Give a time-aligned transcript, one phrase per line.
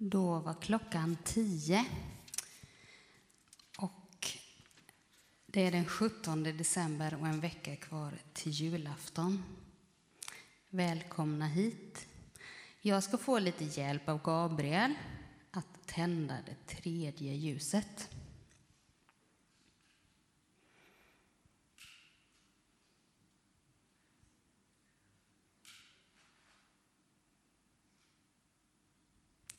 [0.00, 1.84] Då var klockan tio.
[3.78, 4.28] Och
[5.46, 9.42] det är den 17 december och en vecka kvar till julafton.
[10.70, 12.06] Välkomna hit.
[12.80, 14.94] Jag ska få lite hjälp av Gabriel
[15.50, 18.10] att tända det tredje ljuset.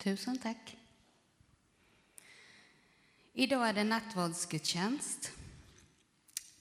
[0.10, 0.78] Tusen tack.
[3.34, 5.32] Idag är det nattvardsgudstjänst.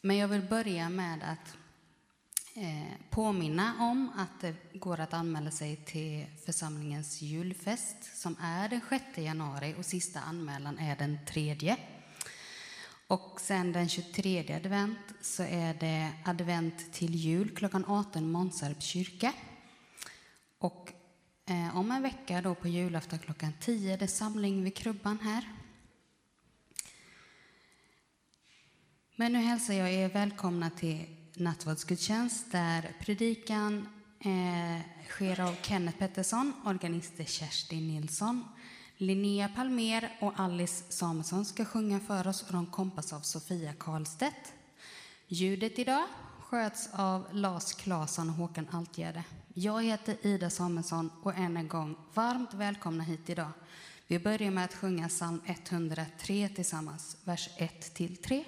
[0.01, 1.57] Men jag vill börja med att
[2.57, 8.81] eh, påminna om att det går att anmäla sig till församlingens julfest som är den
[8.89, 11.77] 6 januari och sista anmälan är den 3.
[13.07, 19.33] Och sen den 23 advent så är det advent till jul klockan 18 Månsarps kyrka.
[20.59, 20.93] Och
[21.51, 25.45] Eh, om en vecka, då på julafton klockan 10, det är samling vid krubban här.
[29.17, 33.89] Men nu hälsar jag er välkomna till nattvardsgudstjänst där predikan
[34.21, 38.45] eh, sker av Kenneth Pettersson, organister Kerstin Nilsson,
[38.97, 44.53] Linnea Palmer och Alice Samuelsson ska sjunga för oss och de kompas av Sofia Karlstedt.
[45.29, 46.05] Ljudet idag
[46.51, 49.25] sköts av Lars Claesson och Håkan Altgärde.
[49.55, 53.51] Jag heter Ida Samuelsson och än en gång varmt välkomna hit idag.
[54.07, 58.45] Vi börjar med att sjunga psalm 103 tillsammans, vers 1 till 3.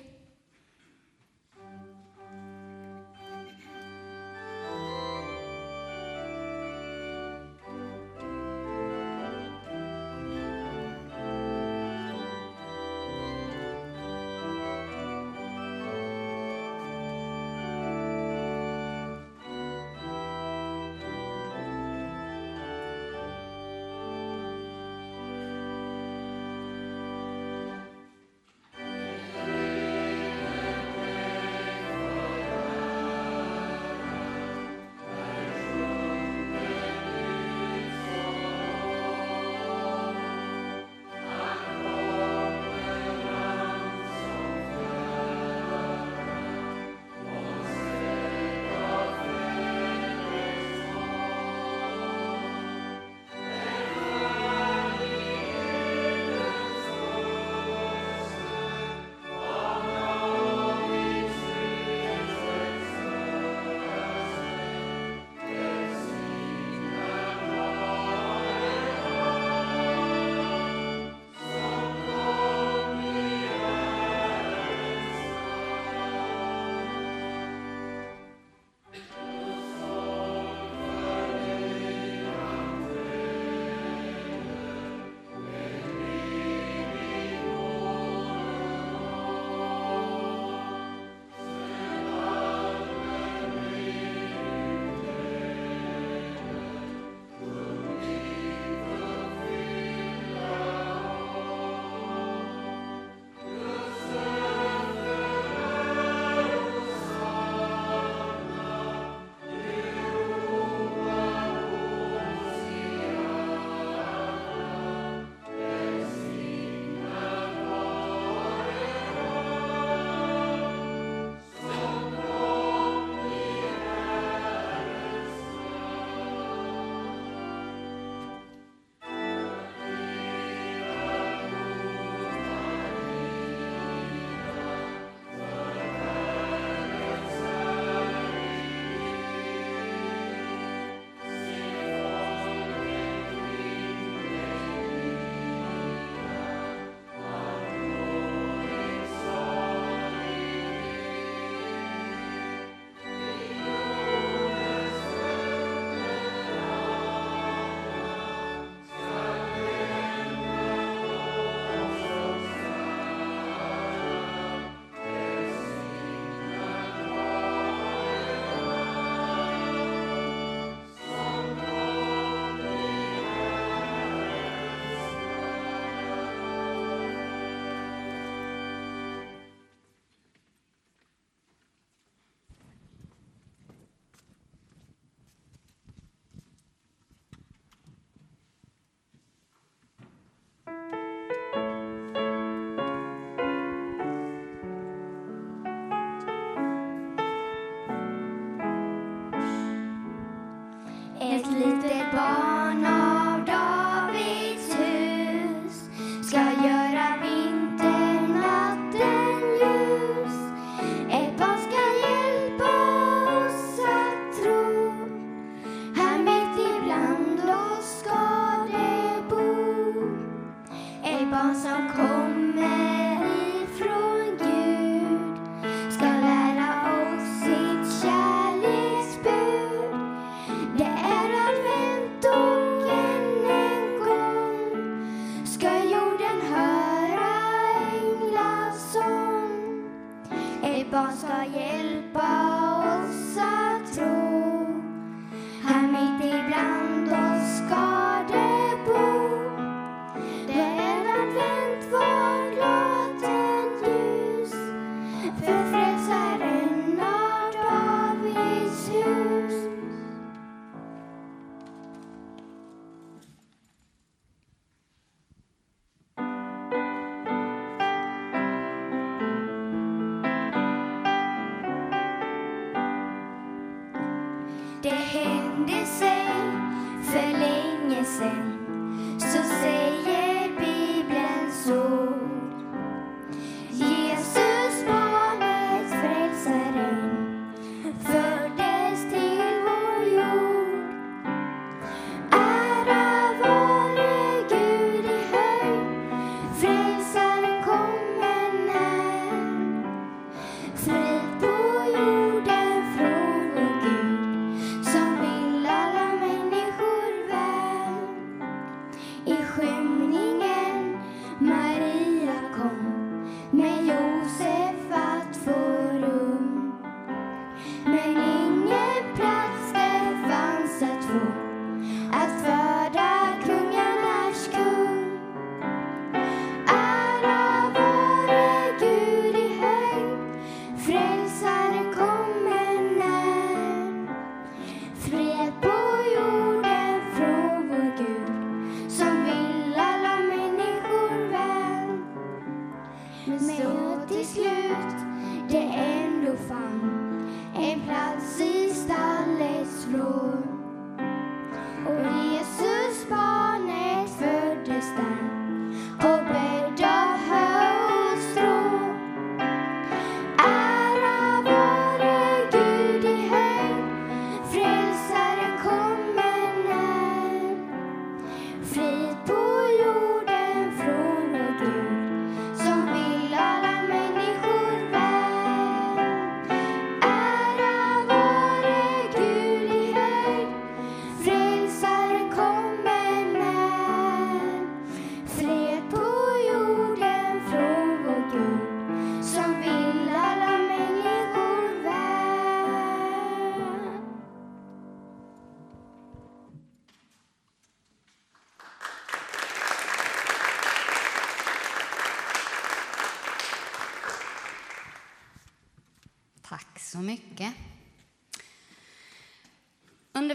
[201.60, 202.49] Ett litet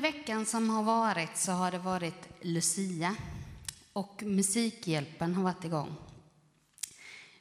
[0.06, 3.16] veckan som har varit så har det varit Lucia
[3.94, 5.95] och Musikhjälpen har varit igång.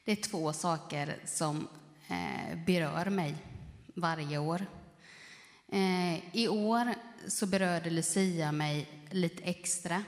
[0.05, 1.67] Det är två saker som
[2.07, 3.35] eh, berör mig
[3.95, 4.65] varje år.
[5.67, 6.93] Eh, I år
[7.27, 10.03] så berörde Lucia mig lite extra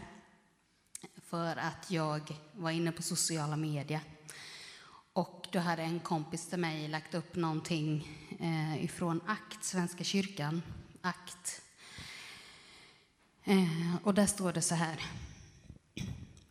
[1.23, 4.01] för att jag var inne på sociala medier.
[5.13, 8.07] Och då hade en kompis till mig lagt upp någonting
[8.39, 10.61] eh, ifrån ACT, Svenska kyrkan,
[11.01, 11.66] ACT.
[13.47, 15.01] Eh, och där står det så här.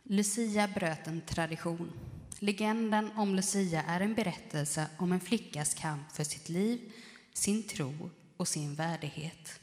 [0.03, 1.93] Lucia bröt en tradition.
[2.39, 6.93] Legenden om Lucia är en berättelse om en flickas kamp för sitt liv,
[7.33, 9.61] sin tro och sin värdighet.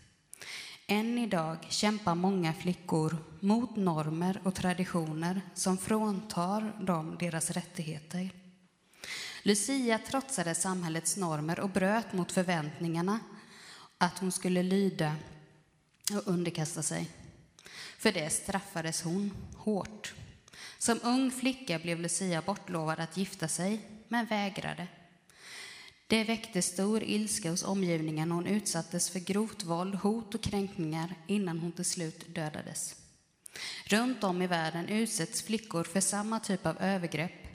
[0.88, 8.30] Än idag kämpar många flickor mot normer och traditioner som fråntar dem deras rättigheter.
[9.44, 13.20] Lucia trotsade samhällets normer och bröt mot förväntningarna
[13.98, 15.16] att hon skulle lyda
[16.12, 17.23] och underkasta sig.
[18.04, 20.14] För det straffades hon hårt.
[20.78, 24.88] Som ung flicka blev Lucia bortlovad att gifta sig, men vägrade.
[26.08, 31.16] Det väckte stor ilska hos omgivningen och hon utsattes för grovt våld, hot och kränkningar
[31.28, 32.96] innan hon till slut dödades.
[33.86, 37.48] Runt om i världen utsätts flickor för samma typ av övergrepp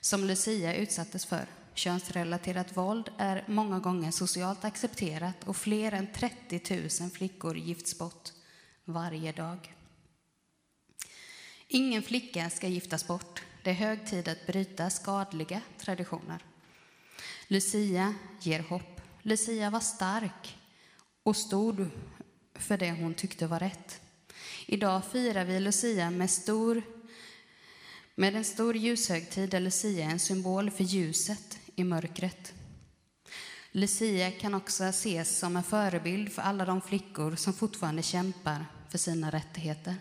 [0.00, 1.46] som Lucia utsattes för.
[1.74, 8.32] Könsrelaterat våld är många gånger socialt accepterat och fler än 30 000 flickor gifts bort
[8.84, 9.74] varje dag.
[11.74, 13.42] Ingen flicka ska giftas bort.
[13.62, 16.44] Det är hög tid att bryta skadliga traditioner.
[17.48, 19.00] Lucia ger hopp.
[19.22, 20.56] Lucia var stark
[21.22, 21.86] och stod
[22.54, 24.00] för det hon tyckte var rätt.
[24.66, 26.82] Idag firar vi Lucia med, stor,
[28.14, 32.52] med en stor ljushögtid där Lucia är en symbol för ljuset i mörkret.
[33.72, 38.98] Lucia kan också ses som en förebild för alla de flickor som fortfarande kämpar för
[38.98, 39.94] sina rättigheter.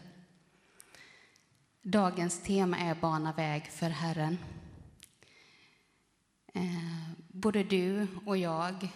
[1.86, 4.38] Dagens tema är Bana väg för Herren.
[6.54, 8.90] Eh, både du och jag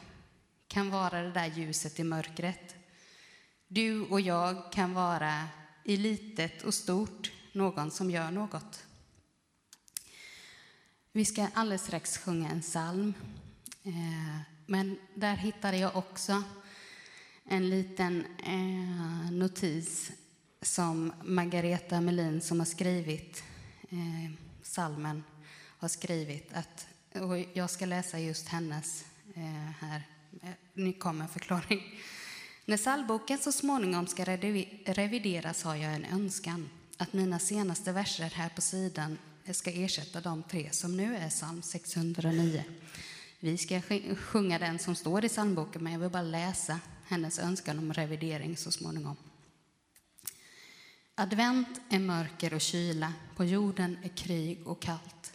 [0.67, 2.75] kan vara det där ljuset i mörkret.
[3.67, 5.47] Du och jag kan vara
[5.83, 8.85] i litet och stort någon som gör något.
[11.11, 13.13] Vi ska alldeles strax sjunga en psalm.
[13.83, 16.43] Eh, men där hittade jag också
[17.43, 20.11] en liten eh, notis
[20.67, 23.43] som Margareta Melin som har skrivit
[23.89, 24.31] eh,
[24.63, 25.23] salmen
[25.79, 26.53] har skrivit.
[26.53, 26.87] Att,
[27.21, 29.05] och jag ska läsa just hennes
[29.35, 29.43] eh,
[29.79, 30.01] här.
[30.41, 31.81] Eh, nu kommer en förklaring.
[32.65, 34.25] När psalmboken så småningom ska
[34.85, 40.21] revideras har jag en önskan att mina senaste verser här på sidan eh, ska ersätta
[40.21, 42.63] de tre som nu är psalm 609.
[43.39, 43.81] Vi ska
[44.17, 48.57] sjunga den som står i psalmboken, men jag vill bara läsa hennes önskan om revidering
[48.57, 49.15] så småningom.
[51.19, 55.33] Advent är mörker och kyla, på jorden är krig och kallt.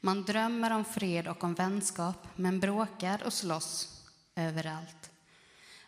[0.00, 4.02] Man drömmer om fred och om vänskap, men bråkar och slåss
[4.34, 5.10] överallt.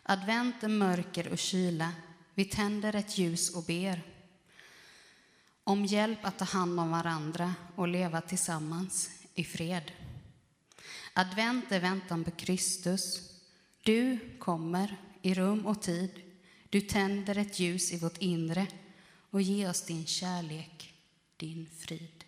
[0.03, 1.91] Advent är mörker och kyla,
[2.33, 4.01] vi tänder ett ljus och ber
[5.63, 9.91] om hjälp att ta hand om varandra och leva tillsammans i fred.
[11.13, 13.31] Advent är väntan på Kristus.
[13.83, 16.30] Du kommer i rum och tid.
[16.71, 18.67] Du tänder ett ljus i vårt inre
[19.29, 20.93] och ger oss din kärlek,
[21.37, 22.20] din frid.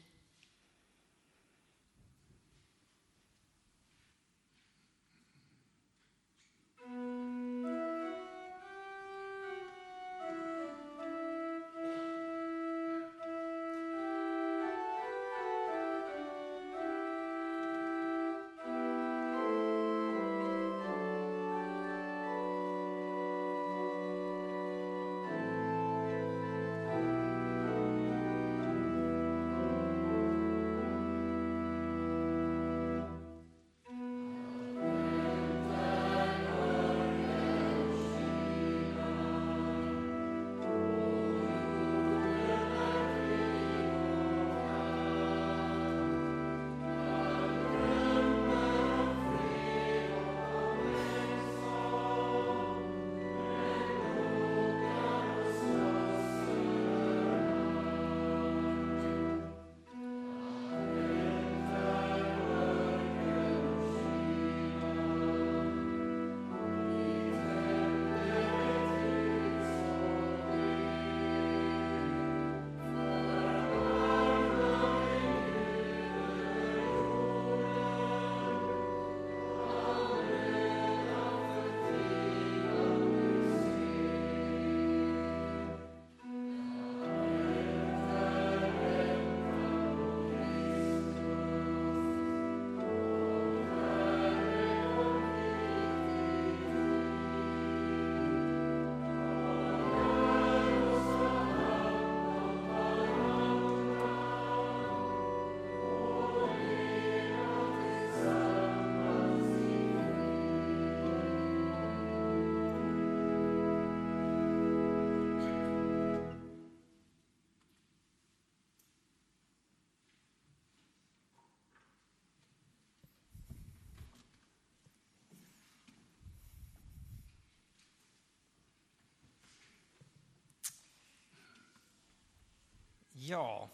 [133.26, 133.70] Ja,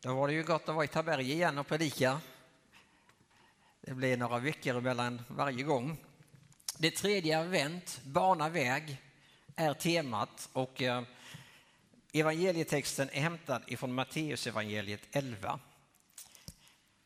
[0.00, 2.20] då var det ju gott att vara i Taberg igen och predika.
[3.80, 5.96] Det blir några veckor mellan varje gång.
[6.78, 8.96] Det tredje advent, bana väg,
[9.56, 11.02] är temat och eh,
[12.12, 15.60] evangelietexten är hämtad ifrån Matteusevangeliet 11.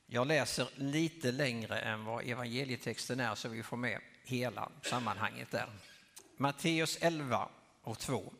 [0.07, 5.69] Jag läser lite längre än vad evangelietexten är så vi får med hela sammanhanget där.
[6.37, 7.49] Matteus 11
[7.83, 8.33] och 2.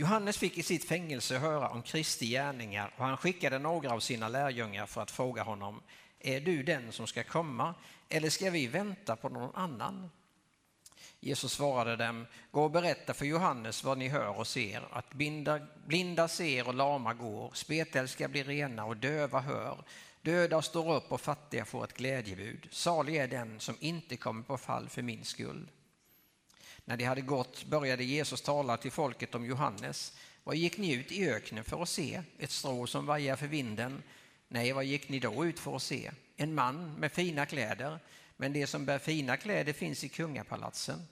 [0.00, 4.28] Johannes fick i sitt fängelse höra om Kristi gärningar och han skickade några av sina
[4.28, 5.82] lärjungar för att fråga honom
[6.20, 7.74] Är du den som ska komma
[8.08, 10.10] eller ska vi vänta på någon annan?
[11.20, 15.60] Jesus svarade dem Gå och berätta för Johannes vad ni hör och ser att blinda,
[15.86, 19.84] blinda ser och lama går, spetälska blir rena och döva hör
[20.22, 22.68] Döda står upp och fattiga får ett glädjebud.
[22.70, 25.70] Salig är den som inte kommer på fall för min skull.
[26.88, 30.12] När de hade gått började Jesus tala till folket om Johannes.
[30.44, 32.22] Vad gick ni ut i öknen för att se?
[32.38, 34.02] Ett strå som vajar för vinden?
[34.48, 36.10] Nej, vad gick ni då ut för att se?
[36.36, 37.98] En man med fina kläder?
[38.36, 41.02] Men det som bär fina kläder finns i kungapalatsen.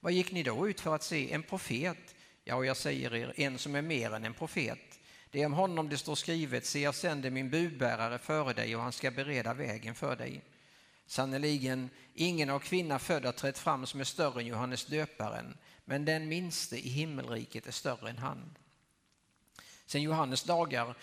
[0.00, 1.32] Vad gick ni då ut för att se?
[1.32, 2.14] En profet?
[2.44, 5.00] Ja, och jag säger er, en som är mer än en profet.
[5.30, 8.82] Det är om honom det står skrivet, se jag sänder min budbärare före dig och
[8.82, 10.42] han ska bereda vägen för dig.
[11.06, 16.04] Sannerligen, ingen av kvinna född har trätt fram som är större än Johannes döparen, men
[16.04, 18.56] den minste i himmelriket är större än han.
[19.86, 20.94] Sen Johannes dagar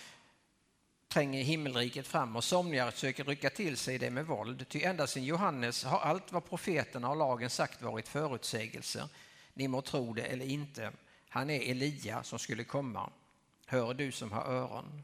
[1.08, 5.24] tränger himmelriket fram och somliga söker rycka till sig det med våld, ty ända sedan
[5.24, 9.08] Johannes har allt vad profeterna och lagen sagt varit förutsägelser.
[9.54, 10.92] Ni må tro det eller inte,
[11.30, 13.10] han är Elia som skulle komma.
[13.66, 15.04] Hör du som har öron.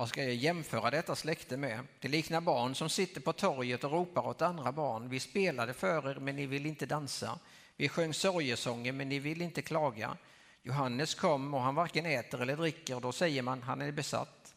[0.00, 1.86] Vad ska jag jämföra detta släkte med?
[1.98, 5.08] Det liknar barn som sitter på torget och ropar åt andra barn.
[5.08, 7.38] Vi spelade för er, men ni vill inte dansa.
[7.76, 10.16] Vi sjöng sorgesånger, men ni vill inte klaga.
[10.62, 14.54] Johannes kom och han varken äter eller dricker och då säger man han är besatt.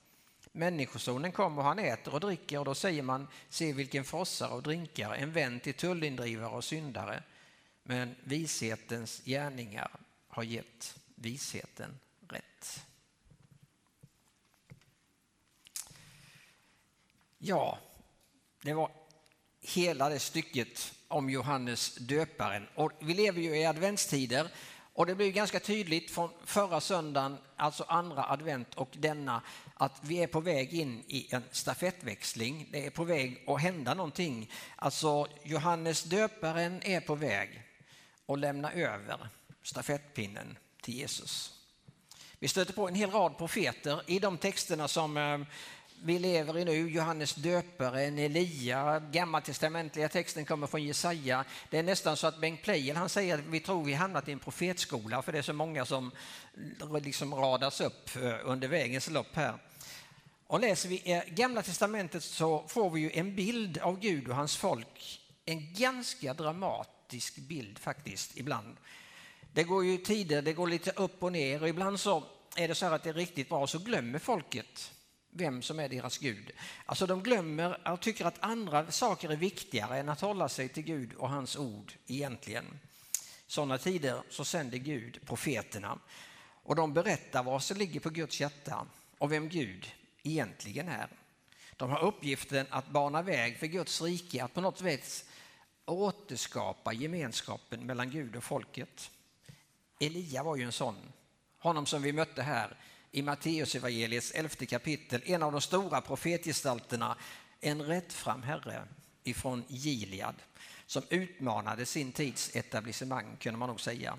[0.51, 4.63] Människosonen kom och han äter och dricker och då säger man se vilken frossare och
[4.63, 7.23] drinkare, en vän till tullindrivare och syndare.
[7.83, 9.91] Men vishetens gärningar
[10.27, 12.85] har gett visheten rätt.
[17.45, 17.77] Ja,
[18.61, 18.91] det var
[19.61, 22.67] hela det stycket om Johannes döparen.
[22.75, 24.47] Och vi lever ju i adventstider
[24.93, 29.41] och det blir ganska tydligt från förra söndagen, alltså andra advent och denna,
[29.73, 32.69] att vi är på väg in i en stafettväxling.
[32.71, 34.51] Det är på väg att hända någonting.
[34.75, 37.63] Alltså Johannes döparen är på väg
[38.27, 39.29] att lämna över
[39.63, 41.53] stafettpinnen till Jesus.
[42.39, 45.39] Vi stöter på en hel rad profeter i de texterna som eh,
[46.05, 51.45] vi lever i nu, Johannes döparen, Elia, gammaltestamentliga texten kommer från Jesaja.
[51.69, 54.31] Det är nästan så att Bengt Pleijel han säger att vi tror vi hamnat i
[54.31, 56.11] en profetskola för det är så många som
[57.01, 59.53] liksom radas upp eh, under vägens lopp här.
[60.47, 64.35] Och läser vi eh, Gamla testamentet så får vi ju en bild av Gud och
[64.35, 65.21] hans folk.
[65.45, 68.77] En ganska dramatisk bild faktiskt ibland.
[69.53, 72.23] Det går ju tider, det går lite upp och ner och ibland så
[72.55, 74.92] är det så här att det är riktigt bra så glömmer folket
[75.33, 76.51] vem som är deras Gud.
[76.85, 80.83] Alltså de glömmer och tycker att andra saker är viktigare än att hålla sig till
[80.83, 82.79] Gud och hans ord egentligen.
[83.47, 85.99] Sådana tider så sänder Gud profeterna
[86.63, 88.85] och de berättar vad som ligger på Guds hjärta
[89.17, 89.91] och vem Gud
[90.23, 91.07] egentligen är.
[91.77, 95.25] De har uppgiften att bana väg för Guds rike, att på något vis
[95.85, 99.11] återskapa gemenskapen mellan Gud och folket.
[99.99, 100.95] Elia var ju en sån,
[101.57, 102.77] honom som vi mötte här
[103.15, 107.17] i Matteusevangeliets elfte kapitel, en av de stora profetgestalterna,
[107.61, 108.87] en rättfram herre
[109.23, 110.35] ifrån Gilead
[110.85, 114.17] som utmanade sin tids etablissemang kunde man nog säga.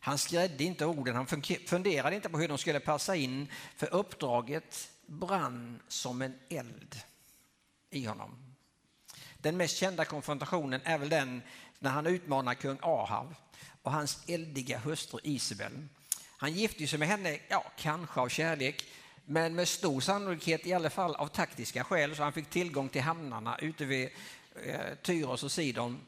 [0.00, 1.26] Han skrädde inte orden, han
[1.66, 7.00] funderade inte på hur de skulle passa in för uppdraget brann som en eld
[7.90, 8.54] i honom.
[9.38, 11.42] Den mest kända konfrontationen är väl den
[11.78, 13.34] när han utmanar kung Ahav
[13.82, 15.88] och hans eldiga hustru Isabel
[16.40, 18.84] han gifte sig med henne, ja, kanske av kärlek,
[19.24, 23.02] men med stor sannolikhet i alla fall av taktiska skäl, så han fick tillgång till
[23.02, 24.08] hamnarna ute vid
[24.64, 26.00] eh, Tyros och Sidon.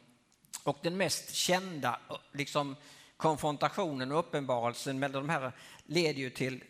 [0.62, 2.76] Och den mest kända eh, liksom,
[3.16, 5.52] konfrontationen och uppenbarelsen mellan de här
[5.86, 6.64] leder ju till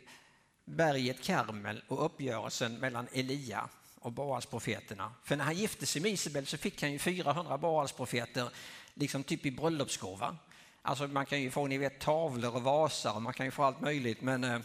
[0.65, 5.13] berget Karmel och uppgörelsen mellan Elia och Baalsprofeterna.
[5.25, 8.49] För när han gifte sig med Isabel så fick han ju 400 Baalsprofeter
[8.95, 10.37] liksom typ i bröllopsgåva.
[10.83, 13.63] Alltså man kan ju få ni vet, tavlor och vasar och man kan ju få
[13.63, 14.59] allt möjligt men eh,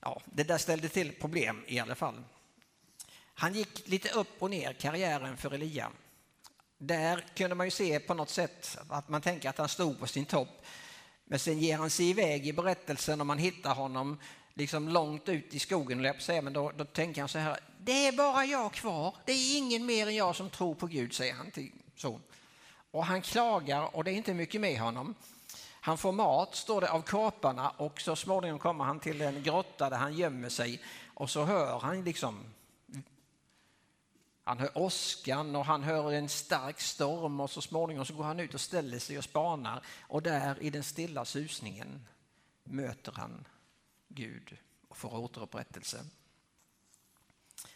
[0.00, 2.22] ja, det där ställde till problem i alla fall.
[3.34, 5.90] Han gick lite upp och ner karriären för Elia.
[6.78, 10.06] Där kunde man ju se på något sätt att man tänker att han stod på
[10.06, 10.64] sin topp.
[11.24, 14.18] Men sen ger han sig iväg i berättelsen och man hittar honom
[14.54, 18.12] liksom långt ut i skogen, säga, men då, då tänker han så här, det är
[18.12, 21.50] bara jag kvar, det är ingen mer än jag som tror på Gud, säger han
[21.50, 22.22] till son.
[22.90, 25.14] Och han klagar och det är inte mycket med honom.
[25.82, 29.90] Han får mat, står det, av kaparna och så småningom kommer han till en grotta
[29.90, 30.82] där han gömmer sig
[31.14, 32.44] och så hör han liksom
[34.44, 38.40] han hör åskan och han hör en stark storm och så småningom så går han
[38.40, 42.06] ut och ställer sig och spanar och där i den stilla susningen
[42.64, 43.46] möter han
[44.08, 44.56] Gud
[44.88, 46.04] och får återupprättelse.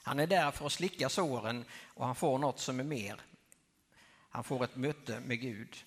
[0.02, 3.20] Han är där för att slicka såren och han får något som är mer
[4.34, 5.84] han får ett möte med Gud.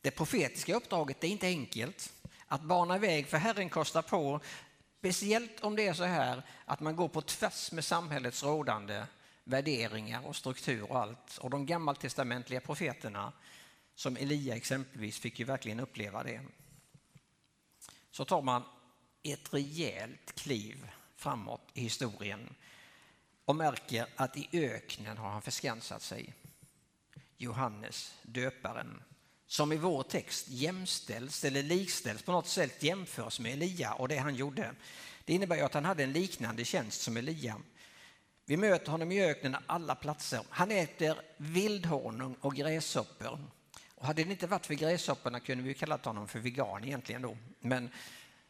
[0.00, 2.12] Det profetiska uppdraget är inte enkelt.
[2.46, 4.40] Att bana väg för Herren kostar på,
[4.98, 9.06] speciellt om det är så här att man går på tvärs med samhällets rådande
[9.44, 11.38] värderingar och struktur och allt.
[11.38, 13.32] Och de gammaltestamentliga profeterna,
[13.94, 16.40] som Elia exempelvis, fick ju verkligen uppleva det.
[18.10, 18.62] Så tar man
[19.22, 22.54] ett rejält kliv framåt i historien
[23.44, 26.34] och märker att i öknen har han förskansat sig.
[27.38, 29.02] Johannes döparen
[29.46, 34.16] som i vår text jämställs eller likställs på något sätt jämförs med Elia och det
[34.16, 34.74] han gjorde.
[35.24, 37.56] Det innebär att han hade en liknande tjänst som Elia.
[38.44, 40.40] Vi möter honom i öknen alla platser.
[40.50, 43.44] Han äter vildhonung och gräshoppor.
[43.94, 47.36] Och hade det inte varit för gräshopporna kunde vi kallat honom för vegan egentligen då.
[47.60, 47.90] Men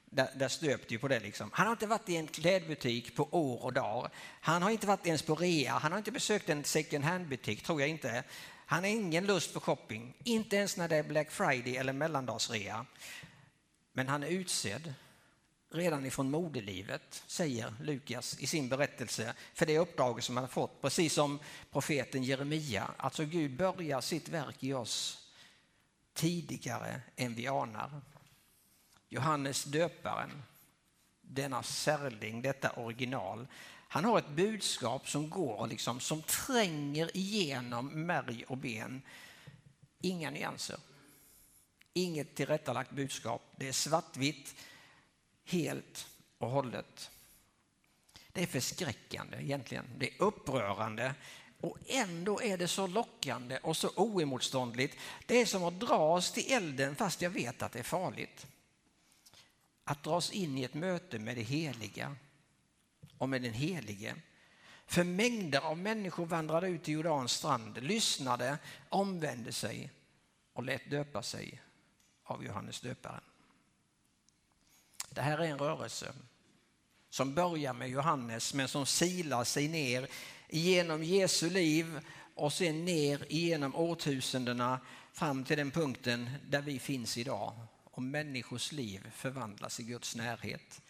[0.05, 1.21] där, där stöp det på det.
[1.21, 1.51] Liksom.
[1.53, 4.11] Han har inte varit i en klädbutik på år och dagar.
[4.41, 5.73] Han har inte varit ens på rea.
[5.73, 8.25] Han har inte besökt en second hand-butik, tror jag inte.
[8.71, 12.87] Han har ingen lust för shopping, inte ens när det är Black Friday eller mellandagsrea.
[13.93, 14.95] Men han är utsedd
[15.71, 20.83] redan ifrån moderlivet, säger Lukas i sin berättelse för det uppdraget som han har fått,
[20.83, 21.39] precis som
[21.71, 22.91] profeten Jeremia.
[22.97, 25.27] Alltså Gud börjar sitt verk i oss
[26.15, 28.01] tidigare än vi anar.
[29.09, 30.43] Johannes döparen,
[31.21, 33.47] denna särling, detta original,
[33.89, 39.03] han har ett budskap som går liksom, som tränger igenom märg och ben.
[40.01, 40.79] Inga nyanser.
[41.93, 43.43] Inget tillrättalagt budskap.
[43.57, 44.55] Det är svartvitt
[45.45, 47.11] helt och hållet.
[48.33, 49.85] Det är förskräckande egentligen.
[49.99, 51.15] Det är upprörande
[51.61, 54.97] och ändå är det så lockande och så oemotståndligt.
[55.27, 58.47] Det är som att dras till elden fast jag vet att det är farligt.
[59.85, 62.17] Att dras in i ett möte med det heliga
[63.19, 64.15] och med den helige.
[64.87, 69.91] För mängder av människor vandrade ut till Jordans strand, lyssnade, omvände sig
[70.53, 71.63] och lät döpa sig
[72.25, 73.21] av Johannes döparen.
[75.11, 76.13] Det här är en rörelse
[77.11, 80.09] som börjar med Johannes men som silar sig ner
[80.49, 82.01] genom Jesu liv
[82.35, 84.81] och sen ner genom årtusendena
[85.13, 87.53] fram till den punkten där vi finns idag
[87.85, 90.83] och människors liv förvandlas i Guds närhet.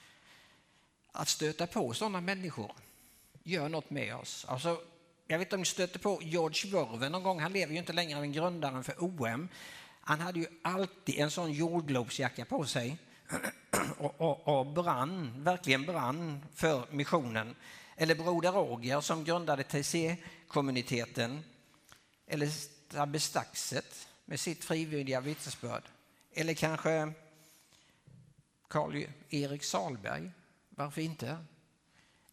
[1.18, 2.72] Att stöta på sådana människor
[3.42, 4.44] gör något med oss.
[4.48, 4.80] Alltså,
[5.26, 7.92] jag vet inte om ni stötte på George Verven någon gång, han lever ju inte
[7.92, 9.48] längre än grundaren för OM.
[10.00, 12.96] Han hade ju alltid en sån jordglobsjacka på sig
[13.98, 17.54] och, och, och brann, verkligen brann för missionen.
[17.96, 21.44] Eller Broder Roger som grundade TC-kommuniteten.
[22.26, 25.82] Eller Stabbe Staxet med sitt frivilliga vittnesbörd.
[26.32, 27.12] Eller kanske
[28.68, 30.30] Karl-Erik Salberg,
[30.78, 31.44] varför inte?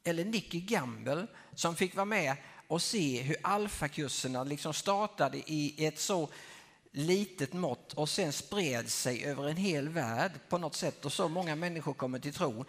[0.03, 5.99] Eller Nicky Gamble som fick vara med och se hur alfakurserna liksom startade i ett
[5.99, 6.29] så
[6.91, 11.29] litet mått och sen spred sig över en hel värld på något sätt och så
[11.29, 12.65] många människor kommer till tro.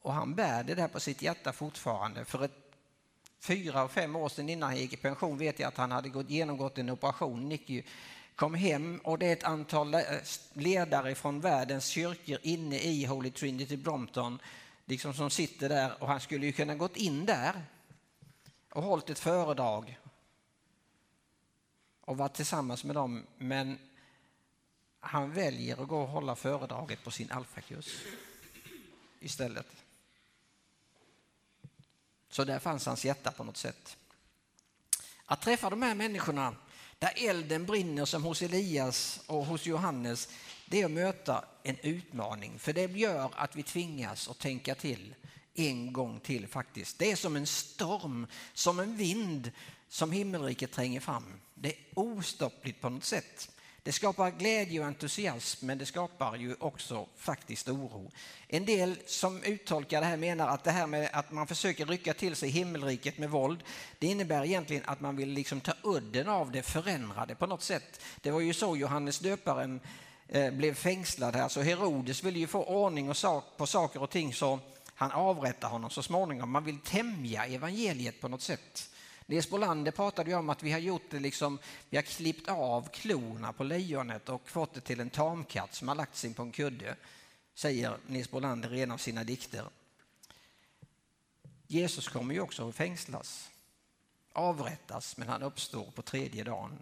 [0.00, 2.24] Och han bär det där på sitt hjärta fortfarande.
[2.24, 2.76] För ett,
[3.40, 6.24] fyra och fem år sedan innan han gick i pension vet jag att han hade
[6.28, 7.48] genomgått en operation.
[7.48, 7.82] Nicky
[8.36, 10.00] kom hem och det är ett antal eh,
[10.52, 14.38] ledare från världens kyrkor inne i Holy Trinity Brompton
[14.84, 17.62] liksom som sitter där och han skulle ju kunna gått in där
[18.70, 19.98] och hållit ett föredrag
[22.00, 23.78] och varit tillsammans med dem men
[25.00, 28.02] han väljer att gå och hålla föredraget på sin alfakurs
[29.20, 29.66] istället.
[32.28, 33.96] Så där fanns hans hjärta på något sätt.
[35.24, 36.56] Att träffa de här människorna
[36.98, 40.28] där elden brinner som hos Elias och hos Johannes,
[40.66, 42.58] det är att möta en utmaning.
[42.58, 45.14] För det gör att vi tvingas att tänka till
[45.54, 46.98] en gång till faktiskt.
[46.98, 49.50] Det är som en storm, som en vind
[49.88, 51.40] som himmelriket tränger fram.
[51.54, 53.50] Det är ostoppligt på något sätt.
[53.84, 58.10] Det skapar glädje och entusiasm men det skapar ju också faktiskt oro.
[58.48, 62.14] En del som uttolkar det här menar att det här med att man försöker rycka
[62.14, 63.62] till sig himmelriket med våld
[63.98, 67.62] det innebär egentligen att man vill liksom ta udden av det förändra det på något
[67.62, 68.00] sätt.
[68.20, 69.80] Det var ju så Johannes döparen
[70.28, 74.10] eh, blev fängslad här så Herodes ville ju få ordning och sak på saker och
[74.10, 74.58] ting så
[74.94, 76.50] han avrättar honom så småningom.
[76.50, 78.90] Man vill tämja evangeliet på något sätt.
[79.26, 81.58] Nils Bolander pratade ju om att vi har gjort det liksom,
[81.90, 85.94] vi har klippt av klorna på lejonet och fått det till en tamkatt som har
[85.94, 86.96] lagt sig på en kudde,
[87.54, 89.64] säger Nils Bolander i en av sina dikter.
[91.66, 93.50] Jesus kommer ju också att fängslas,
[94.32, 96.78] avrättas, men han uppstår på tredje dagen.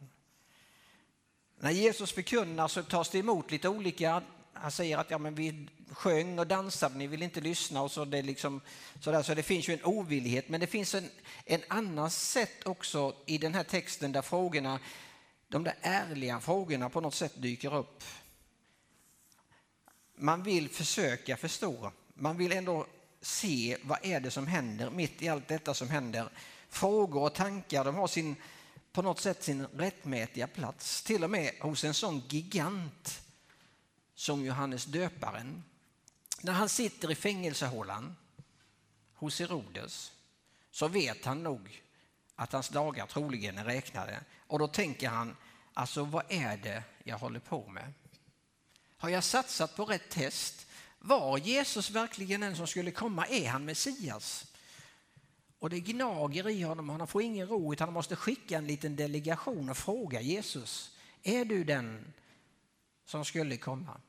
[1.58, 4.22] När Jesus förkunnar så tas det emot lite olika
[4.62, 8.04] han säger att ja, men vi sjöng och dansade, ni vill inte lyssna och så
[8.04, 8.60] det liksom
[9.00, 9.22] sådär.
[9.22, 11.10] Så det finns ju en ovillighet, men det finns en,
[11.44, 14.80] en annan sätt också i den här texten där frågorna,
[15.48, 18.04] de där ärliga frågorna på något sätt dyker upp.
[20.14, 22.86] Man vill försöka förstå, man vill ändå
[23.20, 26.28] se vad är det som händer mitt i allt detta som händer.
[26.68, 28.36] Frågor och tankar, de har sin,
[28.92, 33.22] på något sätt sin rättmätiga plats, till och med hos en sån gigant
[34.22, 35.64] som Johannes döparen.
[36.40, 38.16] När han sitter i fängelsehålan
[39.14, 40.12] hos Herodes
[40.70, 41.82] så vet han nog
[42.34, 44.20] att hans dagar troligen är räknade.
[44.46, 45.36] Och då tänker han,
[45.74, 47.92] alltså vad är det jag håller på med?
[48.96, 50.66] Har jag satsat på rätt test?
[50.98, 53.26] Var Jesus verkligen den som skulle komma?
[53.26, 54.46] Är han Messias?
[55.58, 58.96] Och det gnager i honom, han får ingen ro utan han måste skicka en liten
[58.96, 62.12] delegation och fråga Jesus, är du den
[63.04, 64.00] som skulle komma?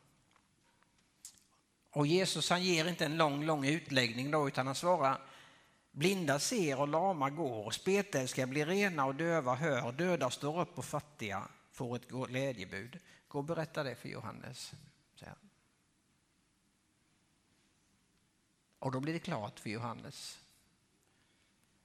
[1.93, 5.21] Och Jesus han ger inte en lång, lång utläggning då, utan han svarar
[5.91, 10.86] Blinda ser och lama går, spetälska blir rena och döva hör, döda står upp och
[10.86, 12.99] fattiga får ett glädjebud.
[13.27, 14.73] Gå och berätta det för Johannes.
[18.84, 20.39] Och då blir det klart för Johannes.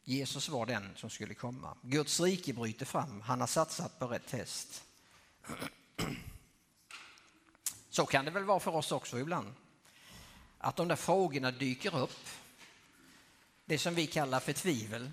[0.02, 1.76] Jesus var den som skulle komma.
[1.82, 4.84] Guds rike bryter fram, han har satsat på rätt häst.
[7.90, 9.54] Så kan det väl vara för oss också ibland.
[10.58, 12.28] Att de där frågorna dyker upp.
[13.64, 15.10] Det som vi kallar för tvivel.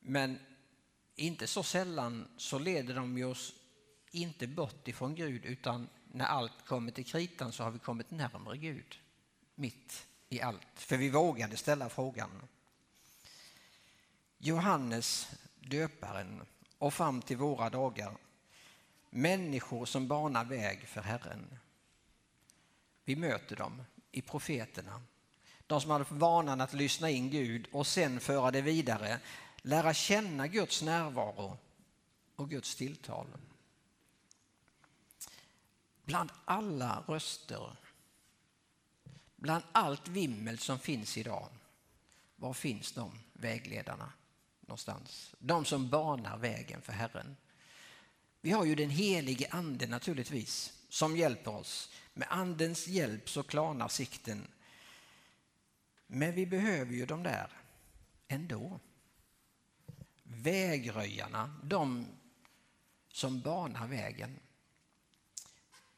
[0.00, 0.38] Men
[1.14, 3.54] inte så sällan så leder de ju oss
[4.10, 8.56] inte bort ifrån Gud utan när allt kommer till kritan så har vi kommit närmare
[8.56, 8.98] Gud
[9.54, 10.66] mitt i allt.
[10.74, 12.30] För vi vågade ställa frågan.
[14.38, 15.30] Johannes
[15.60, 16.42] döparen
[16.78, 18.16] och fram till våra dagar
[19.10, 21.58] människor som banar väg för Herren.
[23.12, 25.02] Vi möter dem i profeterna.
[25.66, 29.20] De som hade vanan att lyssna in Gud och sen föra det vidare,
[29.62, 31.58] lära känna Guds närvaro
[32.36, 33.26] och Guds tilltal.
[36.04, 37.76] Bland alla röster,
[39.36, 41.48] bland allt vimmel som finns idag,
[42.36, 44.12] var finns de vägledarna
[44.60, 45.34] någonstans?
[45.38, 47.36] De som banar vägen för Herren.
[48.40, 51.90] Vi har ju den helige ande naturligtvis som hjälper oss.
[52.14, 54.48] Med andens hjälp så klarnar sikten.
[56.06, 57.50] Men vi behöver ju de där
[58.28, 58.80] ändå.
[60.22, 62.06] Vägröjarna, de
[63.08, 64.38] som banar vägen.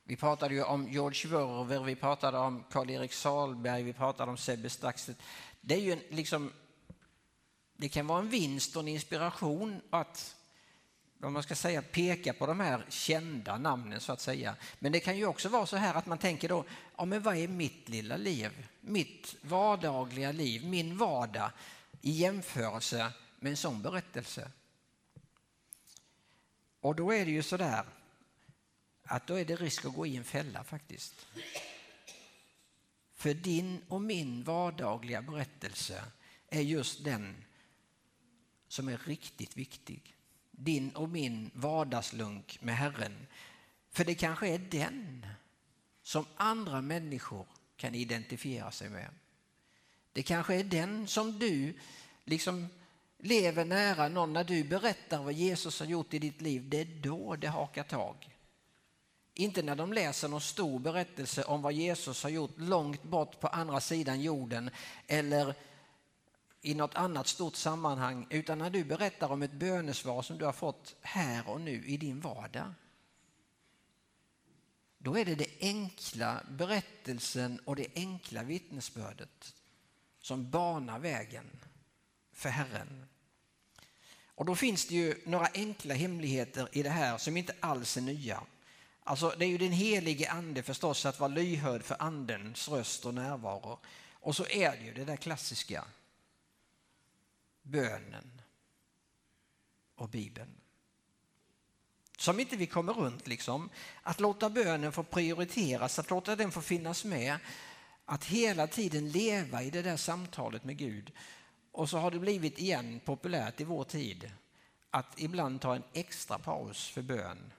[0.04, 4.70] Vi pratade ju om George Wörver, vi pratade om Karl-Erik Salberg, vi pratade om Sebbe
[4.70, 5.16] Staxet.
[5.60, 6.52] Det är ju en, liksom,
[7.76, 10.36] det kan vara en vinst och en inspiration att
[11.24, 14.56] vad man ska säga, peka på de här kända namnen så att säga.
[14.78, 16.64] Men det kan ju också vara så här att man tänker då,
[16.96, 18.68] ja men vad är mitt lilla liv?
[18.80, 21.50] Mitt vardagliga liv, min vardag
[22.02, 24.50] i jämförelse med en sån berättelse.
[26.80, 27.84] Och då är det ju så där
[29.02, 31.26] att då är det risk att gå i en fälla faktiskt.
[33.14, 36.04] För din och min vardagliga berättelse
[36.48, 37.44] är just den
[38.68, 40.13] som är riktigt viktig.
[40.56, 43.26] Din och min vardagslunk med Herren.
[43.90, 45.26] För det kanske är den
[46.02, 49.08] som andra människor kan identifiera sig med.
[50.12, 51.78] Det kanske är den som du
[52.24, 52.68] liksom
[53.18, 56.68] lever nära någon när du berättar vad Jesus har gjort i ditt liv.
[56.68, 58.30] Det är då det hakar tag.
[59.34, 63.48] Inte när de läser någon stor berättelse om vad Jesus har gjort långt bort på
[63.48, 64.70] andra sidan jorden
[65.06, 65.54] eller
[66.64, 70.52] i något annat stort sammanhang utan när du berättar om ett bönesvar som du har
[70.52, 72.74] fått här och nu i din vardag.
[74.98, 79.54] Då är det den enkla berättelsen och det enkla vittnesbördet
[80.20, 81.50] som banar vägen
[82.32, 83.06] för Herren.
[84.26, 88.00] Och då finns det ju några enkla hemligheter i det här som inte alls är
[88.00, 88.40] nya.
[89.02, 93.14] Alltså det är ju den helige ande förstås att vara lyhörd för andens röst och
[93.14, 93.78] närvaro.
[94.12, 95.84] Och så är det ju det där klassiska
[97.64, 98.42] bönen
[99.94, 100.60] och Bibeln.
[102.18, 103.70] Som inte vi kommer runt liksom.
[104.02, 107.38] Att låta bönen få prioriteras, att låta den få finnas med.
[108.04, 111.12] Att hela tiden leva i det där samtalet med Gud.
[111.72, 114.30] Och så har det blivit igen populärt i vår tid
[114.90, 117.52] att ibland ta en extra paus för bön.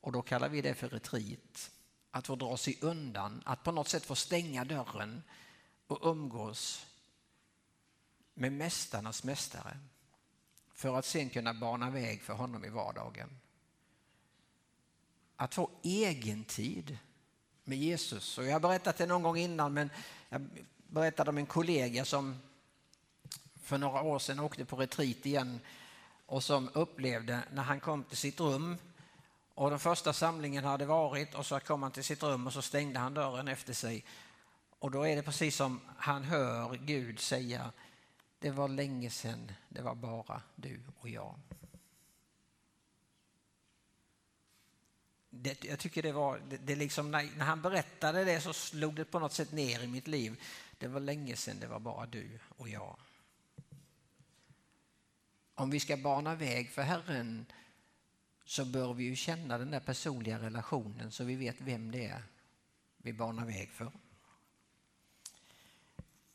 [0.00, 1.70] Och då kallar vi det för retreat.
[2.10, 5.22] Att få dra sig undan, att på något sätt få stänga dörren
[5.86, 6.86] och umgås
[8.38, 9.78] med mästarnas mästare
[10.74, 13.28] för att sen kunna bana väg för honom i vardagen.
[15.36, 16.98] Att få egen tid
[17.64, 18.38] med Jesus.
[18.38, 19.90] Och jag har berättat det någon gång innan men
[20.28, 22.38] jag berättade om en kollega som
[23.62, 25.60] för några år sedan åkte på retreat igen
[26.26, 28.76] och som upplevde när han kom till sitt rum
[29.54, 32.62] och den första samlingen hade varit och så kom han till sitt rum och så
[32.62, 34.04] stängde han dörren efter sig.
[34.78, 37.72] Och då är det precis som han hör Gud säga
[38.46, 41.34] det var länge sedan det var bara du och jag.
[45.30, 48.94] Det, jag tycker det var, det, det liksom, när, när, han berättade det så slog
[48.94, 50.42] det på något sätt ner i mitt liv.
[50.78, 52.96] Det var länge sedan det var bara du och jag.
[55.54, 57.46] Om vi ska bana väg för Herren
[58.44, 62.22] så bör vi ju känna den där personliga relationen så vi vet vem det är
[62.96, 63.92] vi banar väg för.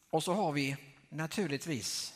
[0.09, 2.13] Och så har vi naturligtvis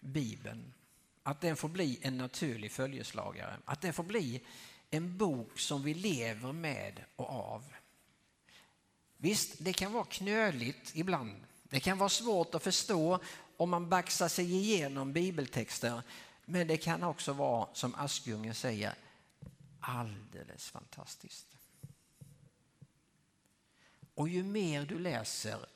[0.00, 0.74] Bibeln.
[1.22, 3.56] Att den får bli en naturlig följeslagare.
[3.64, 4.42] Att den får bli
[4.90, 7.64] en bok som vi lever med och av.
[9.16, 11.44] Visst, det kan vara knöligt ibland.
[11.62, 13.20] Det kan vara svårt att förstå
[13.56, 16.02] om man baxar sig igenom bibeltexter.
[16.44, 18.94] Men det kan också vara, som Askungen säger,
[19.80, 21.46] alldeles fantastiskt.
[24.14, 25.66] Och ju mer du läser,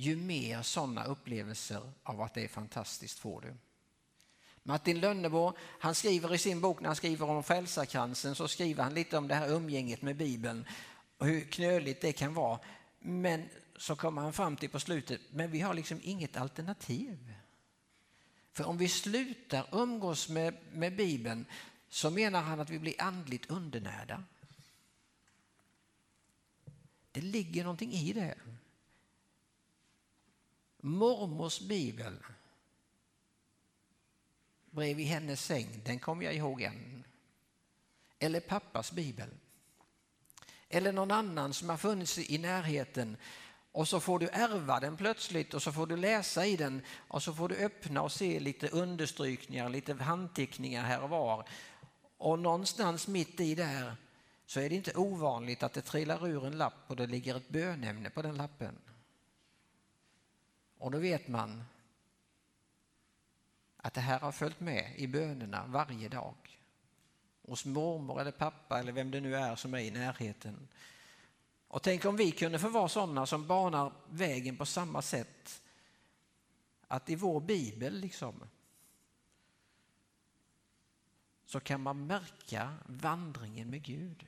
[0.00, 3.54] ju mer sådana upplevelser av att det är fantastiskt får du.
[4.62, 8.94] Martin Lönnebo, han skriver i sin bok när han skriver om frälsarkransen så skriver han
[8.94, 10.64] lite om det här umgänget med Bibeln
[11.16, 12.58] och hur knöligt det kan vara.
[12.98, 17.34] Men så kommer han fram till på slutet, men vi har liksom inget alternativ.
[18.52, 21.46] För om vi slutar umgås med, med Bibeln
[21.88, 24.24] så menar han att vi blir andligt undernärda.
[27.12, 28.34] Det ligger någonting i det.
[30.80, 32.14] Mormors bibel
[34.70, 37.04] bredvid hennes säng, den kommer jag ihåg än.
[38.18, 39.28] Eller pappas bibel.
[40.68, 43.16] Eller någon annan som har funnits i närheten
[43.72, 47.22] och så får du ärva den plötsligt och så får du läsa i den och
[47.22, 51.48] så får du öppna och se lite understrykningar, lite handteckningar här och var.
[52.18, 53.96] Och någonstans mitt i där
[54.46, 57.48] så är det inte ovanligt att det trillar ur en lapp och det ligger ett
[57.48, 58.78] bönämne på den lappen.
[60.78, 61.64] Och då vet man
[63.76, 66.34] att det här har följt med i bönerna varje dag.
[67.42, 70.68] Hos mormor eller pappa eller vem det nu är som är i närheten.
[71.68, 75.62] Och tänk om vi kunde få vara sådana som banar vägen på samma sätt.
[76.88, 78.42] Att i vår bibel liksom
[81.44, 84.26] så kan man märka vandringen med Gud.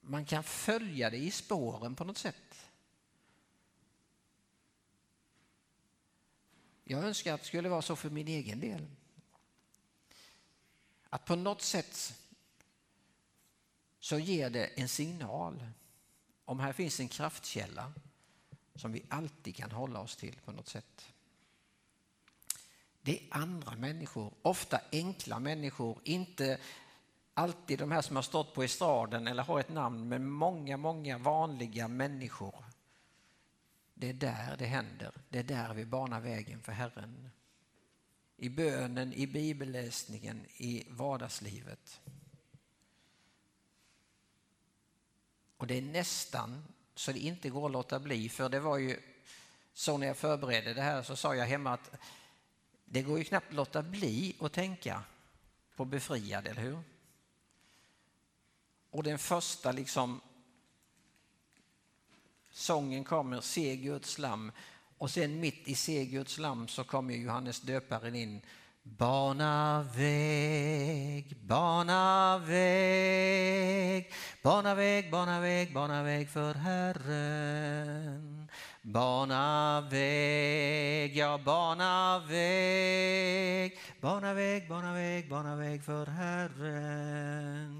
[0.00, 2.61] Man kan följa det i spåren på något sätt.
[6.84, 8.86] Jag önskar att det skulle vara så för min egen del.
[11.08, 12.14] Att på något sätt
[14.00, 15.66] så ger det en signal
[16.44, 17.92] om här finns en kraftkälla
[18.74, 21.06] som vi alltid kan hålla oss till på något sätt.
[23.02, 26.60] Det är andra människor, ofta enkla människor, inte
[27.34, 31.18] alltid de här som har stått på estraden eller har ett namn, men många, många
[31.18, 32.64] vanliga människor.
[34.02, 37.30] Det är där det händer, det är där vi banar vägen för Herren.
[38.36, 42.00] I bönen, i bibelläsningen, i vardagslivet.
[45.56, 49.00] Och det är nästan så det inte går att låta bli, för det var ju
[49.72, 51.90] så när jag förberedde det här så sa jag hemma att
[52.84, 55.04] det går ju knappt att låta bli att tänka
[55.76, 56.82] på befriad, eller hur?
[58.90, 60.20] Och den första liksom
[62.52, 64.52] sången kommer, Se Guds lamm.
[64.98, 68.40] Och sen mitt i Se Guds lamm så kommer Johannes döparen in.
[68.84, 74.12] Bana väg, bana väg,
[74.42, 78.48] bana väg, bana väg, bana väg för Herren.
[78.82, 87.72] Bana väg, ja bana väg, bana väg, bana väg, bana väg för Herren.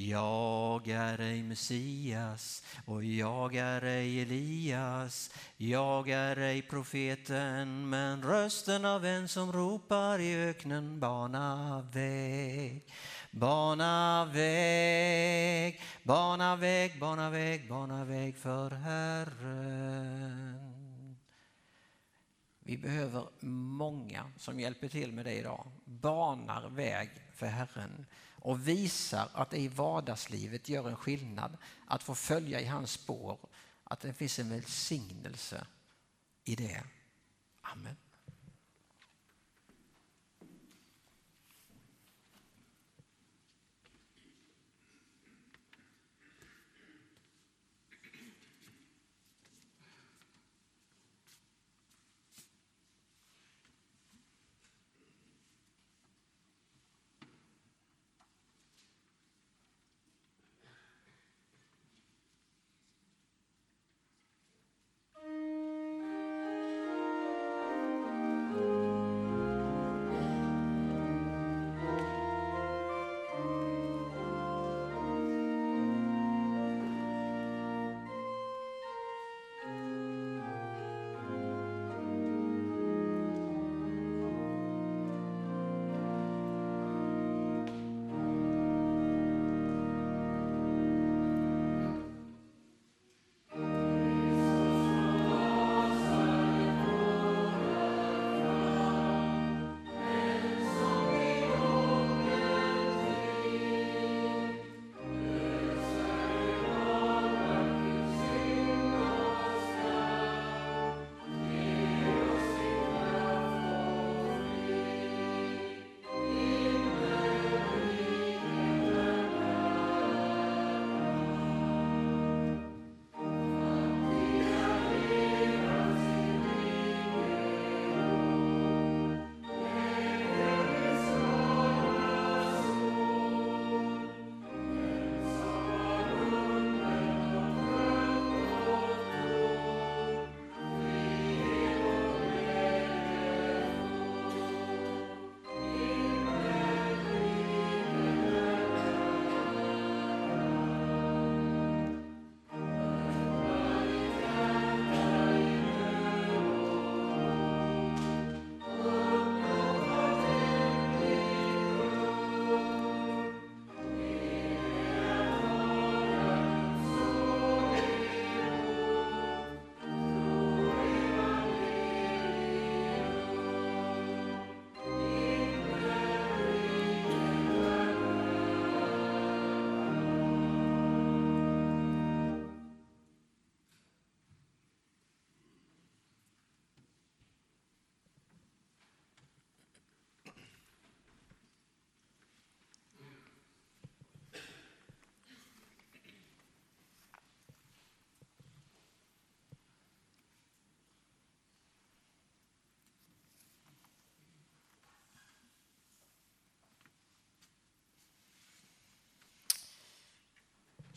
[0.00, 5.30] Jag är ej Messias och jag är ej Elias.
[5.56, 12.92] Jag är ej profeten men rösten av en som ropar i öknen bana väg.
[13.30, 20.58] Bana väg, bana väg, bana väg, bana väg för Herren.
[22.60, 25.70] Vi behöver många som hjälper till med det idag.
[25.84, 28.06] Banar väg för Herren
[28.40, 33.38] och visar att det i vardagslivet gör en skillnad att få följa i hans spår,
[33.84, 35.66] att det finns en välsignelse
[36.44, 36.82] i det.
[37.60, 37.96] Amen.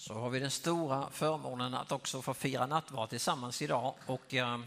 [0.02, 4.60] Så har vi den stora förmånen att också få fira nattvard tillsammans idag och eh,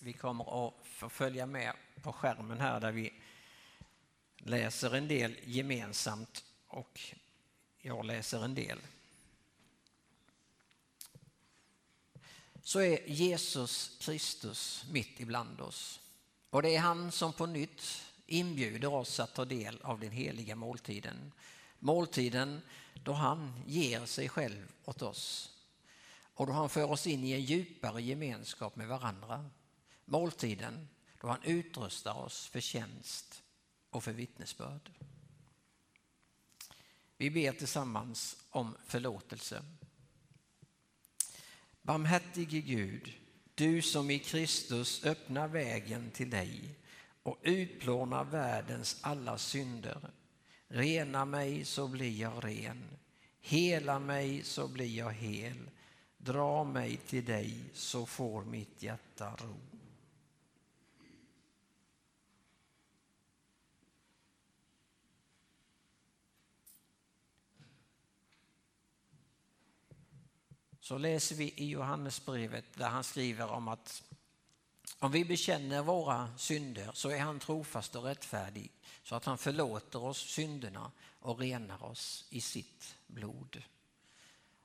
[0.00, 1.72] vi kommer att få följa med
[2.02, 3.12] på skärmen här där vi
[4.38, 7.00] läser en del gemensamt och
[7.78, 8.78] jag läser en del.
[12.62, 16.00] Så är Jesus Kristus mitt ibland oss
[16.50, 20.56] och det är han som på nytt inbjuder oss att ta del av den heliga
[20.56, 21.32] måltiden.
[21.78, 22.60] Måltiden
[22.94, 25.54] då han ger sig själv åt oss
[26.34, 29.50] och då han för oss in i en djupare gemenskap med varandra.
[30.04, 30.88] Måltiden
[31.20, 33.42] då han utrustar oss för tjänst
[33.90, 34.90] och för vittnesbörd.
[37.16, 39.62] Vi ber tillsammans om förlåtelse.
[41.82, 43.12] Barmhärtige Gud,
[43.54, 46.78] du som i Kristus öppnar vägen till dig
[47.22, 50.10] och utplånar världens alla synder.
[50.68, 52.84] Rena mig så blir jag ren.
[53.40, 55.70] Hela mig så blir jag hel.
[56.16, 59.56] Dra mig till dig så får mitt hjärta ro.
[70.80, 74.02] Så läser vi i Johannesbrevet där han skriver om att
[74.98, 78.70] om vi bekänner våra synder så är han trofast och rättfärdig
[79.08, 83.62] så att han förlåter oss synderna och renar oss i sitt blod.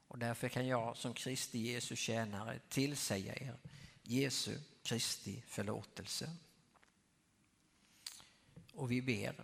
[0.07, 3.55] Och därför kan jag som Kristi Jesu tjänare tillsäga er
[4.01, 6.29] Jesu Kristi förlåtelse.
[8.73, 9.35] Och vi ber.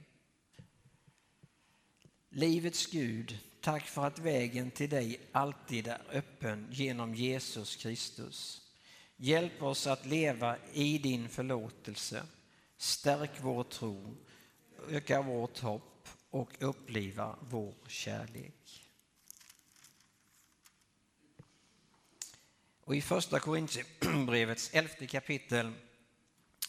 [2.30, 8.62] Livets Gud, tack för att vägen till dig alltid är öppen genom Jesus Kristus.
[9.16, 12.24] Hjälp oss att leva i din förlåtelse.
[12.78, 14.18] Stärk vår tro,
[14.89, 18.89] öka vårt hopp och uppliva vår kärlek.
[22.82, 25.73] Och I första Korintierbrevets elfte kapitel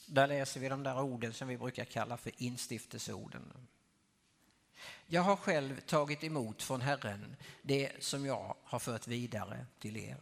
[0.07, 3.53] där läser vi de där orden som vi brukar kalla för instiftelseorden.
[5.07, 10.19] Jag har själv tagit emot från Herren det som jag har fört vidare till er.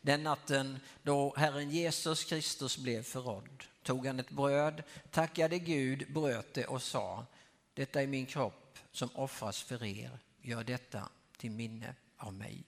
[0.00, 6.54] Den natten då Herren Jesus Kristus blev förrådd tog han ett bröd, tackade Gud, bröt
[6.54, 7.26] det och sa
[7.74, 12.64] Detta är min kropp som offras för er, gör detta till minne av mig.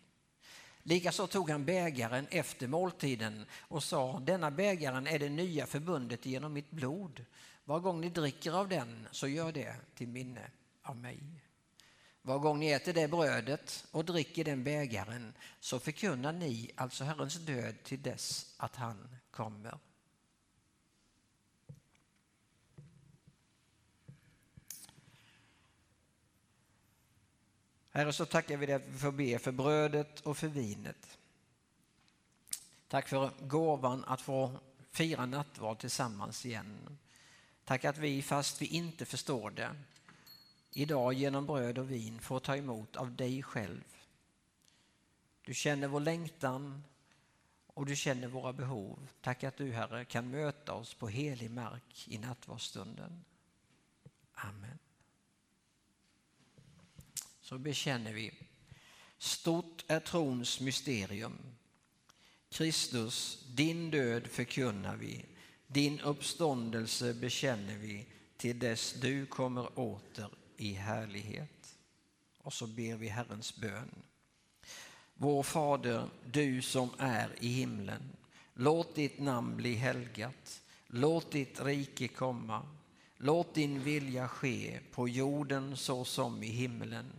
[0.83, 6.53] Likaså tog han bägaren efter måltiden och sa Denna bägaren är det nya förbundet genom
[6.53, 7.25] mitt blod.
[7.65, 10.51] Var gång ni dricker av den så gör det till minne
[10.83, 11.44] av mig.
[12.27, 17.35] Var gång ni äter det brödet och dricker den bägaren så förkunnar ni alltså Herrens
[17.35, 19.79] död till dess att han kommer.
[27.91, 31.19] Herre, så tackar vi dig att vi får be för brödet och för vinet.
[32.89, 34.61] Tack för gåvan att få
[34.91, 36.99] fira nattvard tillsammans igen.
[37.65, 39.77] Tack att vi, fast vi inte förstår det,
[40.75, 43.85] idag genom bröd och vin får ta emot av dig själv.
[45.45, 46.85] Du känner vår längtan
[47.67, 49.09] och du känner våra behov.
[49.21, 53.25] Tack att du, Herre, kan möta oss på helig mark i nattvardsstunden.
[54.33, 54.79] Amen.
[57.41, 58.35] Så bekänner vi.
[59.19, 61.39] Stort är trons mysterium.
[62.49, 65.25] Kristus, din död förkunnar vi.
[65.67, 68.07] Din uppståndelse bekänner vi
[68.37, 71.77] till dess du kommer åter i härlighet.
[72.39, 73.91] Och så ber vi Herrens bön.
[75.15, 78.03] Vår Fader, du som är i himlen.
[78.55, 80.63] Låt ditt namn bli helgat.
[80.87, 82.63] Låt ditt rike komma.
[83.17, 87.13] Låt din vilja ske på jorden så som i himlen.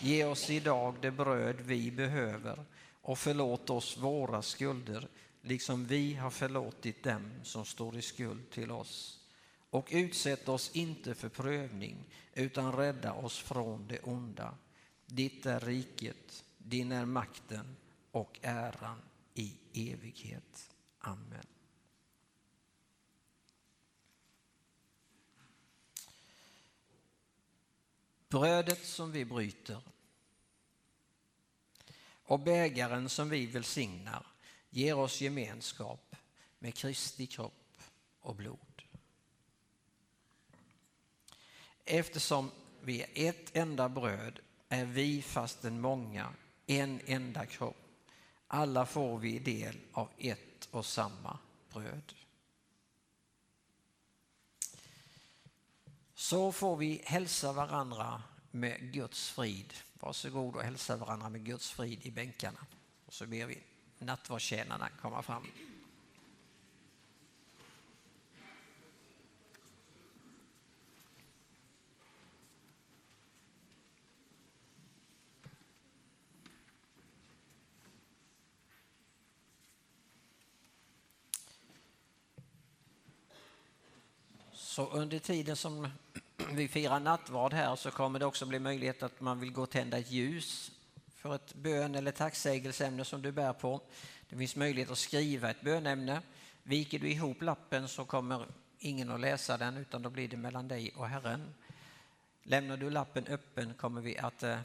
[0.00, 2.64] Ge oss idag det bröd vi behöver
[3.02, 5.08] och förlåt oss våra skulder
[5.42, 9.17] liksom vi har förlåtit dem som står i skuld till oss
[9.70, 12.04] och utsätt oss inte för prövning
[12.34, 14.54] utan rädda oss från det onda.
[15.06, 17.76] Ditt är riket, din är makten
[18.10, 19.02] och äran
[19.34, 20.74] i evighet.
[20.98, 21.46] Amen.
[28.28, 29.82] Brödet som vi bryter
[32.28, 34.26] och bägaren som vi välsignar
[34.70, 36.16] ger oss gemenskap
[36.58, 37.82] med Kristi kropp
[38.20, 38.67] och blod.
[41.90, 46.34] Eftersom vi är ett enda bröd är vi fastän många
[46.66, 47.76] en enda kropp.
[48.46, 51.38] Alla får vi del av ett och samma
[51.72, 52.14] bröd.
[56.14, 59.74] Så får vi hälsa varandra med Guds frid.
[59.94, 62.66] Varsågod och hälsa varandra med Guds frid i bänkarna.
[63.06, 63.62] Och så ber vi
[63.98, 65.46] nattvardstjänarna komma fram.
[84.78, 85.88] Så under tiden som
[86.52, 89.70] vi firar nattvard här så kommer det också bli möjlighet att man vill gå och
[89.70, 90.70] tända ett ljus
[91.14, 93.80] för ett bön eller tacksägelseämne som du bär på.
[94.28, 96.22] Det finns möjlighet att skriva ett bönämne.
[96.62, 98.46] Viker du ihop lappen så kommer
[98.78, 101.54] ingen att läsa den utan då blir det mellan dig och Herren.
[102.42, 104.58] Lämnar du lappen öppen kommer vi att eh,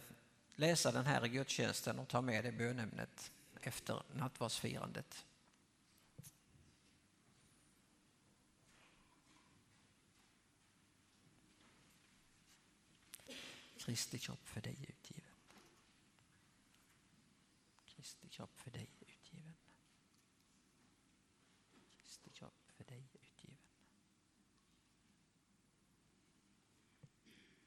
[0.56, 5.26] läsa den här i gudstjänsten och ta med det bönämnet efter nattvardsfirandet.
[13.84, 15.32] Kristi kropp för dig utgiven.
[17.86, 19.54] Kristi kropp för dig utgiven.
[21.98, 23.58] Kristi kropp för dig utgiven.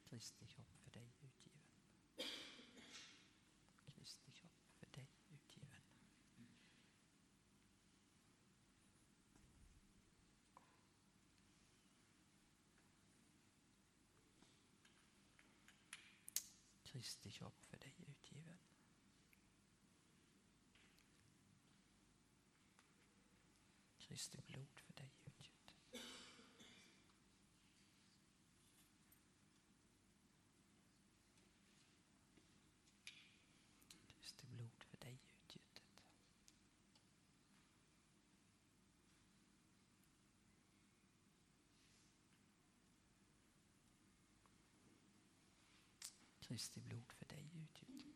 [0.05, 1.61] Kristi kropp för dig utgiven.
[3.95, 5.83] Kristi kropp för dig utgiven.
[16.97, 18.59] Kristi kropp för dig utgiven.
[23.99, 25.53] Kristi blod för dig utgiven.
[34.07, 35.83] Kristi blod för dig utgjutet.
[46.49, 48.07] Kristi blod för dig utgjutet.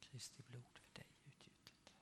[0.00, 1.92] Kristi blod för dig utgjutet.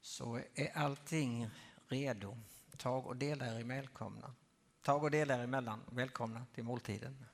[0.00, 1.50] Så är allting
[1.88, 2.36] redo.
[2.82, 4.34] Tag och dela er välkomna.
[4.82, 5.80] Tag och dela er emellan.
[5.92, 7.24] Välkomna till måltiden.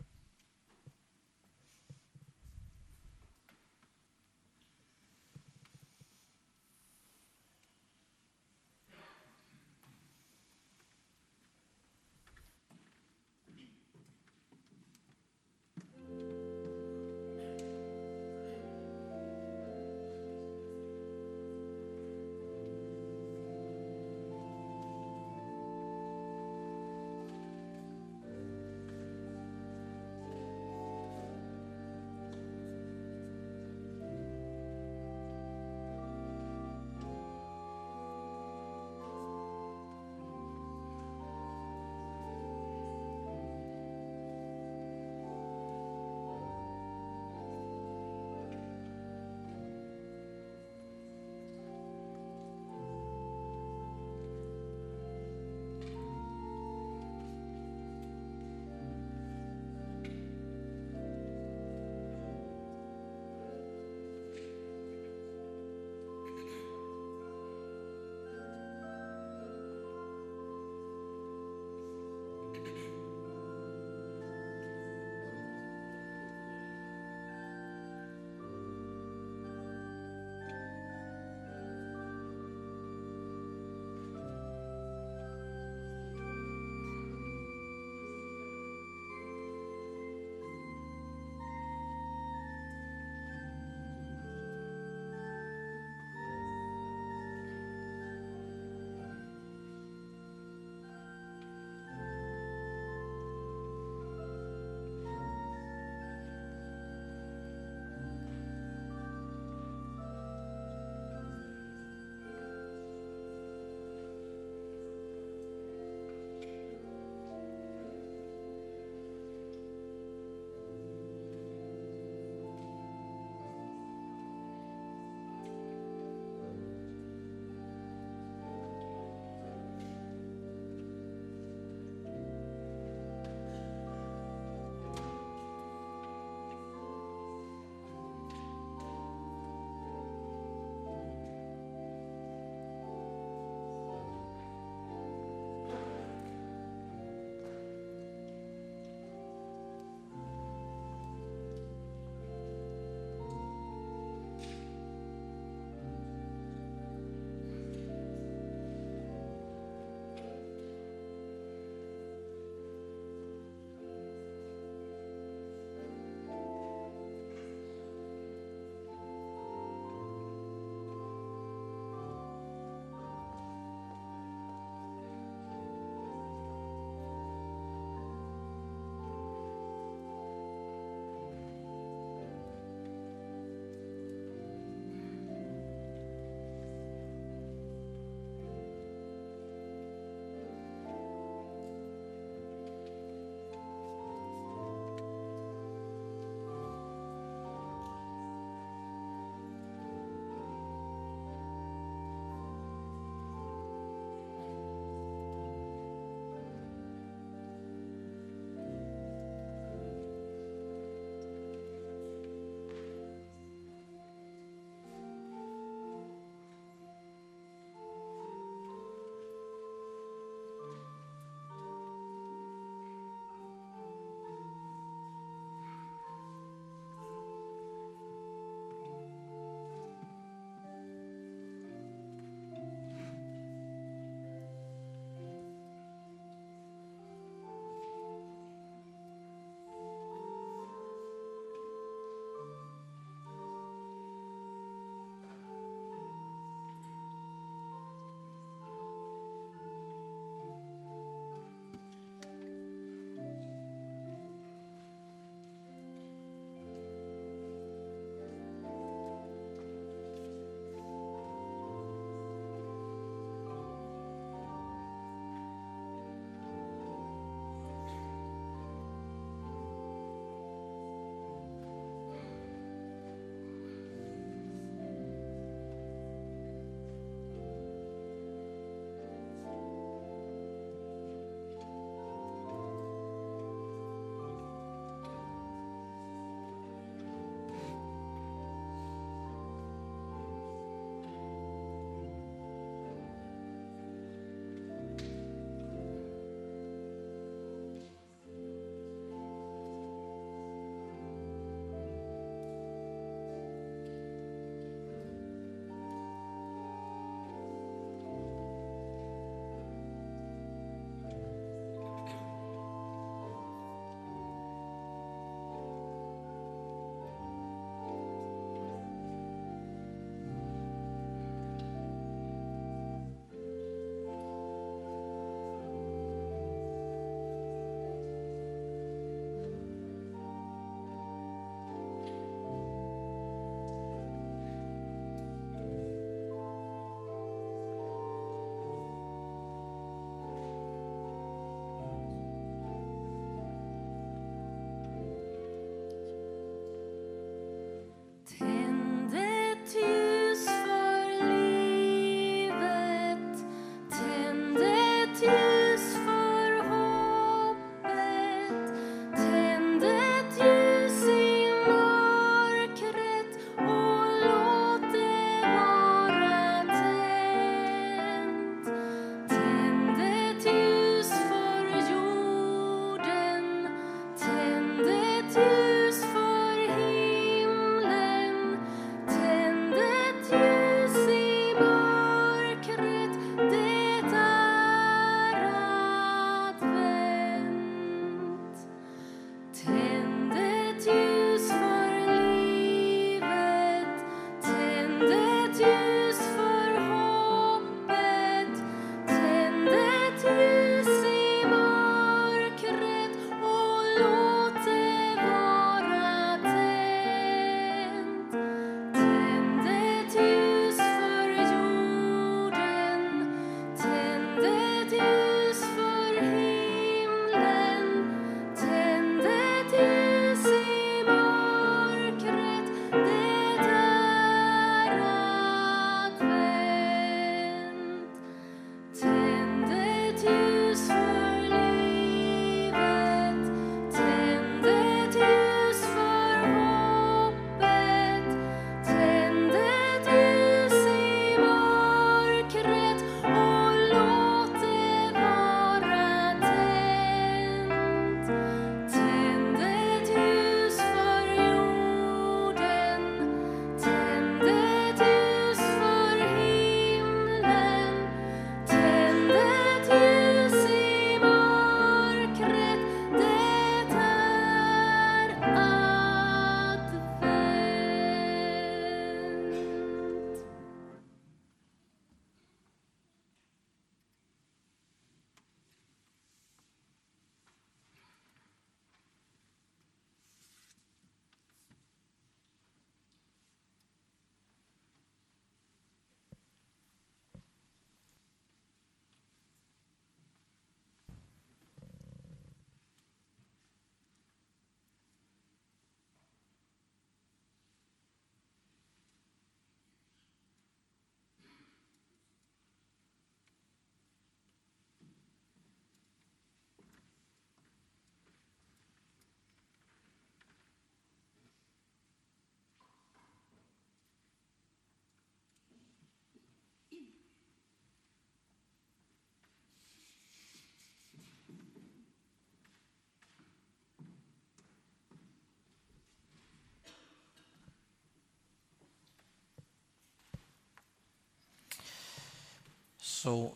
[533.27, 533.55] Så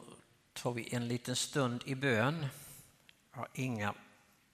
[0.52, 2.46] tar vi en liten stund i bön.
[3.32, 3.94] Jag har inga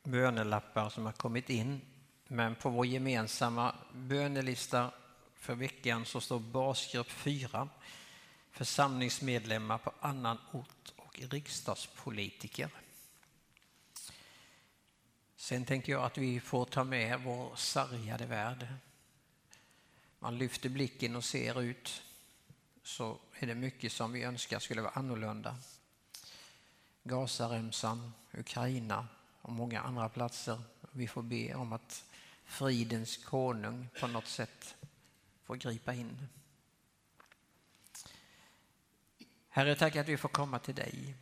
[0.03, 1.81] bönelappar som har kommit in,
[2.29, 4.91] men på vår gemensamma bönelista
[5.35, 7.69] för veckan så står basgrupp 4,
[8.51, 12.71] församlingsmedlemmar på annan ort och riksdagspolitiker.
[15.37, 18.67] Sen tänker jag att vi får ta med vår sargade värld.
[20.19, 22.03] Man lyfter blicken och ser ut
[22.87, 25.57] så är det mycket som vi önskar skulle vara annorlunda.
[27.03, 29.09] Gazaremsan, Ukraina
[29.43, 30.63] och många andra platser.
[30.91, 32.05] Vi får be om att
[32.45, 34.77] fridens konung på något sätt
[35.45, 36.29] får gripa in.
[39.49, 41.15] Herre, tack att vi får komma till dig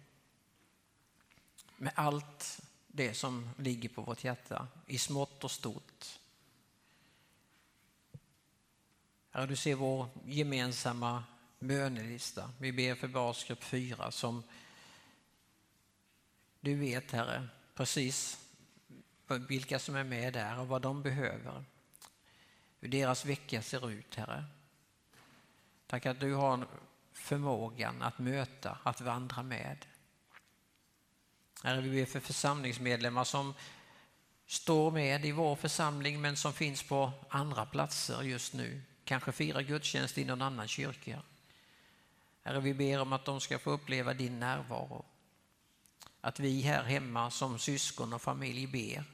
[1.77, 6.19] med allt det som ligger på vårt hjärta, i smått och stort.
[9.31, 11.25] Herre, du ser vår gemensamma
[11.67, 12.51] bönelista.
[12.59, 14.43] Vi ber för basgrupp 4 som
[16.61, 18.41] du vet, Herre, precis
[19.49, 21.65] vilka som är med där och vad de behöver.
[22.81, 24.45] Hur deras vecka ser ut, Herre.
[25.87, 26.67] Tack att du har
[27.12, 29.87] förmågan att möta, att vandra med.
[31.62, 33.55] Herre, vi ber för församlingsmedlemmar som
[34.47, 38.83] står med i vår församling men som finns på andra platser just nu.
[39.05, 41.23] Kanske firar gudstjänst i någon annan kyrka.
[42.47, 45.05] Herre, vi ber om att de ska få uppleva din närvaro.
[46.20, 49.05] Att vi här hemma som syskon och familj ber.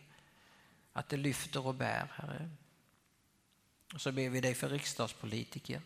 [0.93, 2.51] Att det lyfter och bär, Herre.
[3.95, 5.83] Och så ber vi dig för riksdagspolitiker.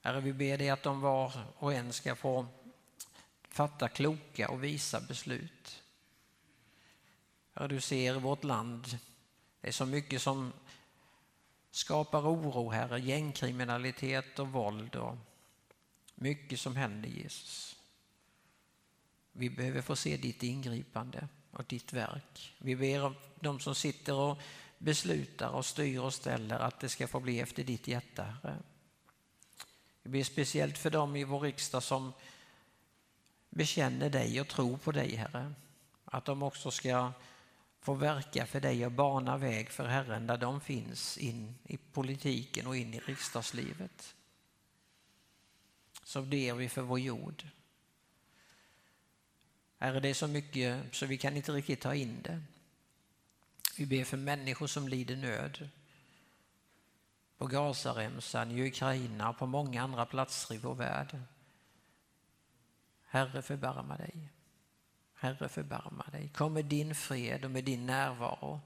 [0.00, 2.46] Herre, vi ber dig att de var och en ska få
[3.48, 5.82] fatta kloka och visa beslut.
[7.54, 8.98] Herre, du ser vårt land,
[9.60, 10.52] det är så mycket som
[11.70, 15.16] skapar oro, Herre, gängkriminalitet och våld och
[16.14, 17.76] mycket som händer Jesus.
[19.32, 22.54] Vi behöver få se ditt ingripande och ditt verk.
[22.58, 24.38] Vi ber om de som sitter och
[24.78, 28.58] beslutar och styr och ställer att det ska få bli efter ditt hjärta, Herre.
[30.02, 32.12] Vi ber speciellt för dem i vår riksdag som
[33.50, 35.54] bekänner dig och tror på dig, Herre.
[36.04, 37.12] Att de också ska
[37.80, 42.66] få verka för dig och bana väg för Herren där de finns in i politiken
[42.66, 44.14] och in i riksdagslivet.
[46.04, 47.44] Så ber vi för vår jord.
[49.78, 52.42] Herre, det är så mycket så vi kan inte riktigt ta in det.
[53.76, 55.68] Vi ber för människor som lider nöd.
[57.38, 61.18] På Gazaremsan, i Ukraina och på många andra platser i vår värld.
[63.04, 64.28] Herre, förbarma dig.
[65.14, 66.28] Herre, förbarma dig.
[66.28, 68.60] Kom med din fred och med din närvaro.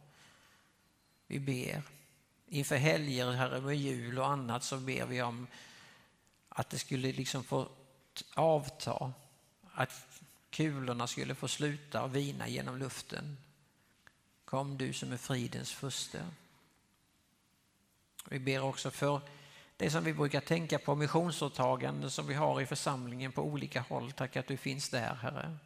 [1.27, 1.83] Vi ber.
[2.47, 5.47] Inför helger, Herre, med jul och annat så ber vi om
[6.59, 7.69] att det skulle liksom få
[8.35, 9.13] avta.
[9.73, 10.07] Att
[10.51, 13.37] kulorna skulle få sluta och vina genom luften.
[14.45, 16.27] Kom du som är fridens furste.
[18.25, 19.21] Vi ber också för
[19.77, 24.13] det som vi brukar tänka på, missionsåtaganden som vi har i församlingen på olika håll.
[24.13, 25.57] Tack att du finns där, Herre.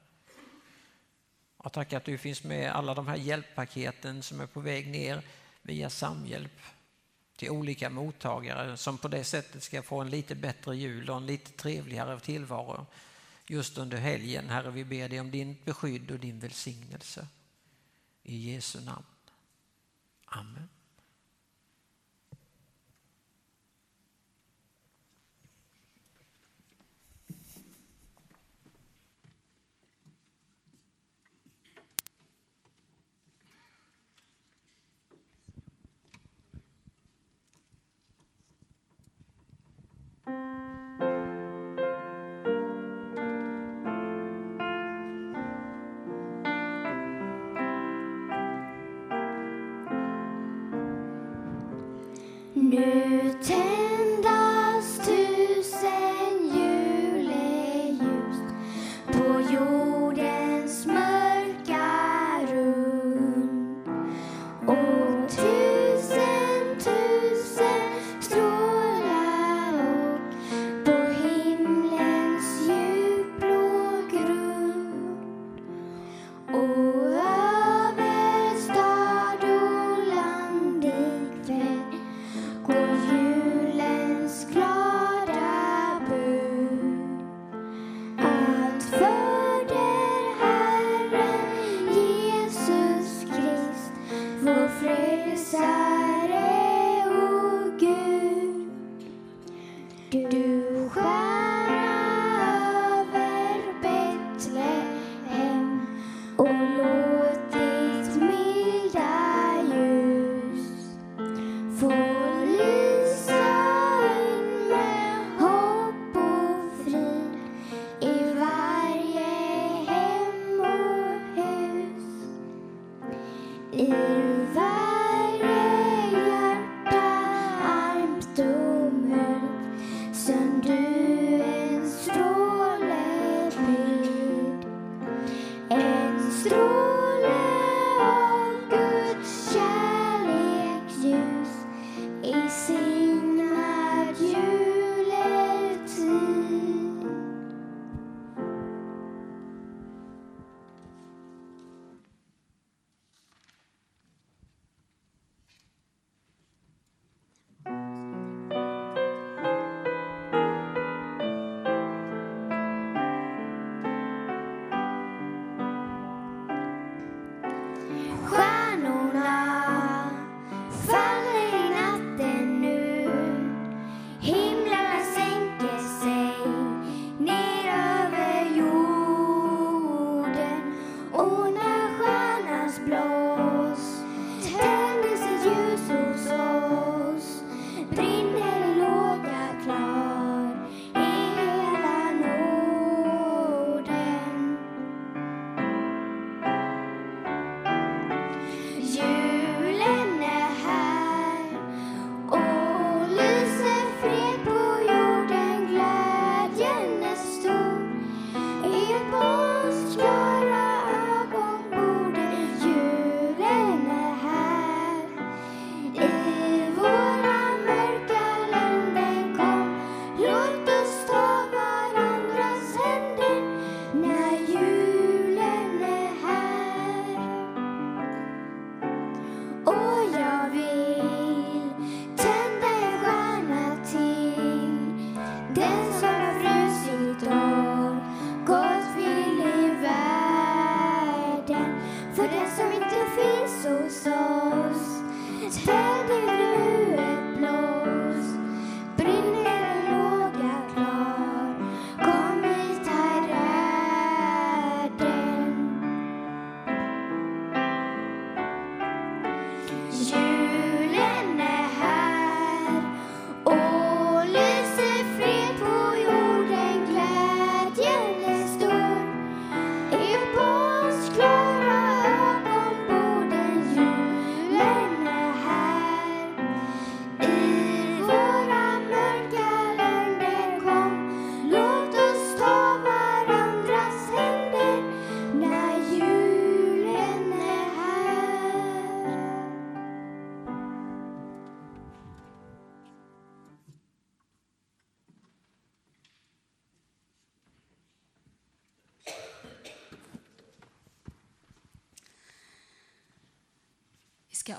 [1.56, 5.22] Och tack att du finns med alla de här hjälppaketen som är på väg ner
[5.62, 6.60] via Samhjälp
[7.42, 11.26] till olika mottagare som på det sättet ska få en lite bättre jul och en
[11.26, 12.86] lite trevligare tillvaro
[13.46, 14.48] just under helgen.
[14.48, 17.26] Herre, vi ber dig om din beskydd och din välsignelse.
[18.22, 19.04] I Jesu namn.
[20.24, 20.68] Amen.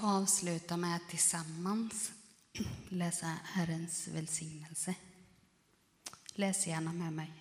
[0.04, 2.12] Avsluta med att tillsammans
[2.89, 4.95] läsa Herrens välsignelse.
[6.34, 7.34] Läs gärna med mig.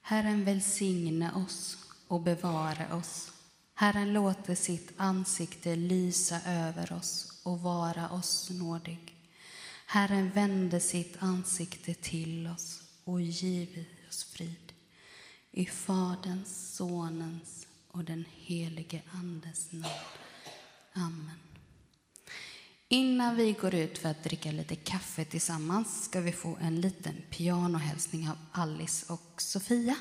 [0.00, 1.78] Herren välsigne oss
[2.08, 3.32] och bevara oss.
[3.74, 9.14] Herren låter sitt ansikte lysa över oss och vara oss nådig.
[9.86, 14.72] Herren vände sitt ansikte till oss och give oss frid.
[15.50, 20.19] I Faderns, Sonens och den helige Andes namn.
[20.92, 21.30] Amen.
[22.88, 27.14] Innan vi går ut för att dricka lite kaffe tillsammans ska vi få en liten
[27.30, 29.96] pianohälsning av Alice och Sofia.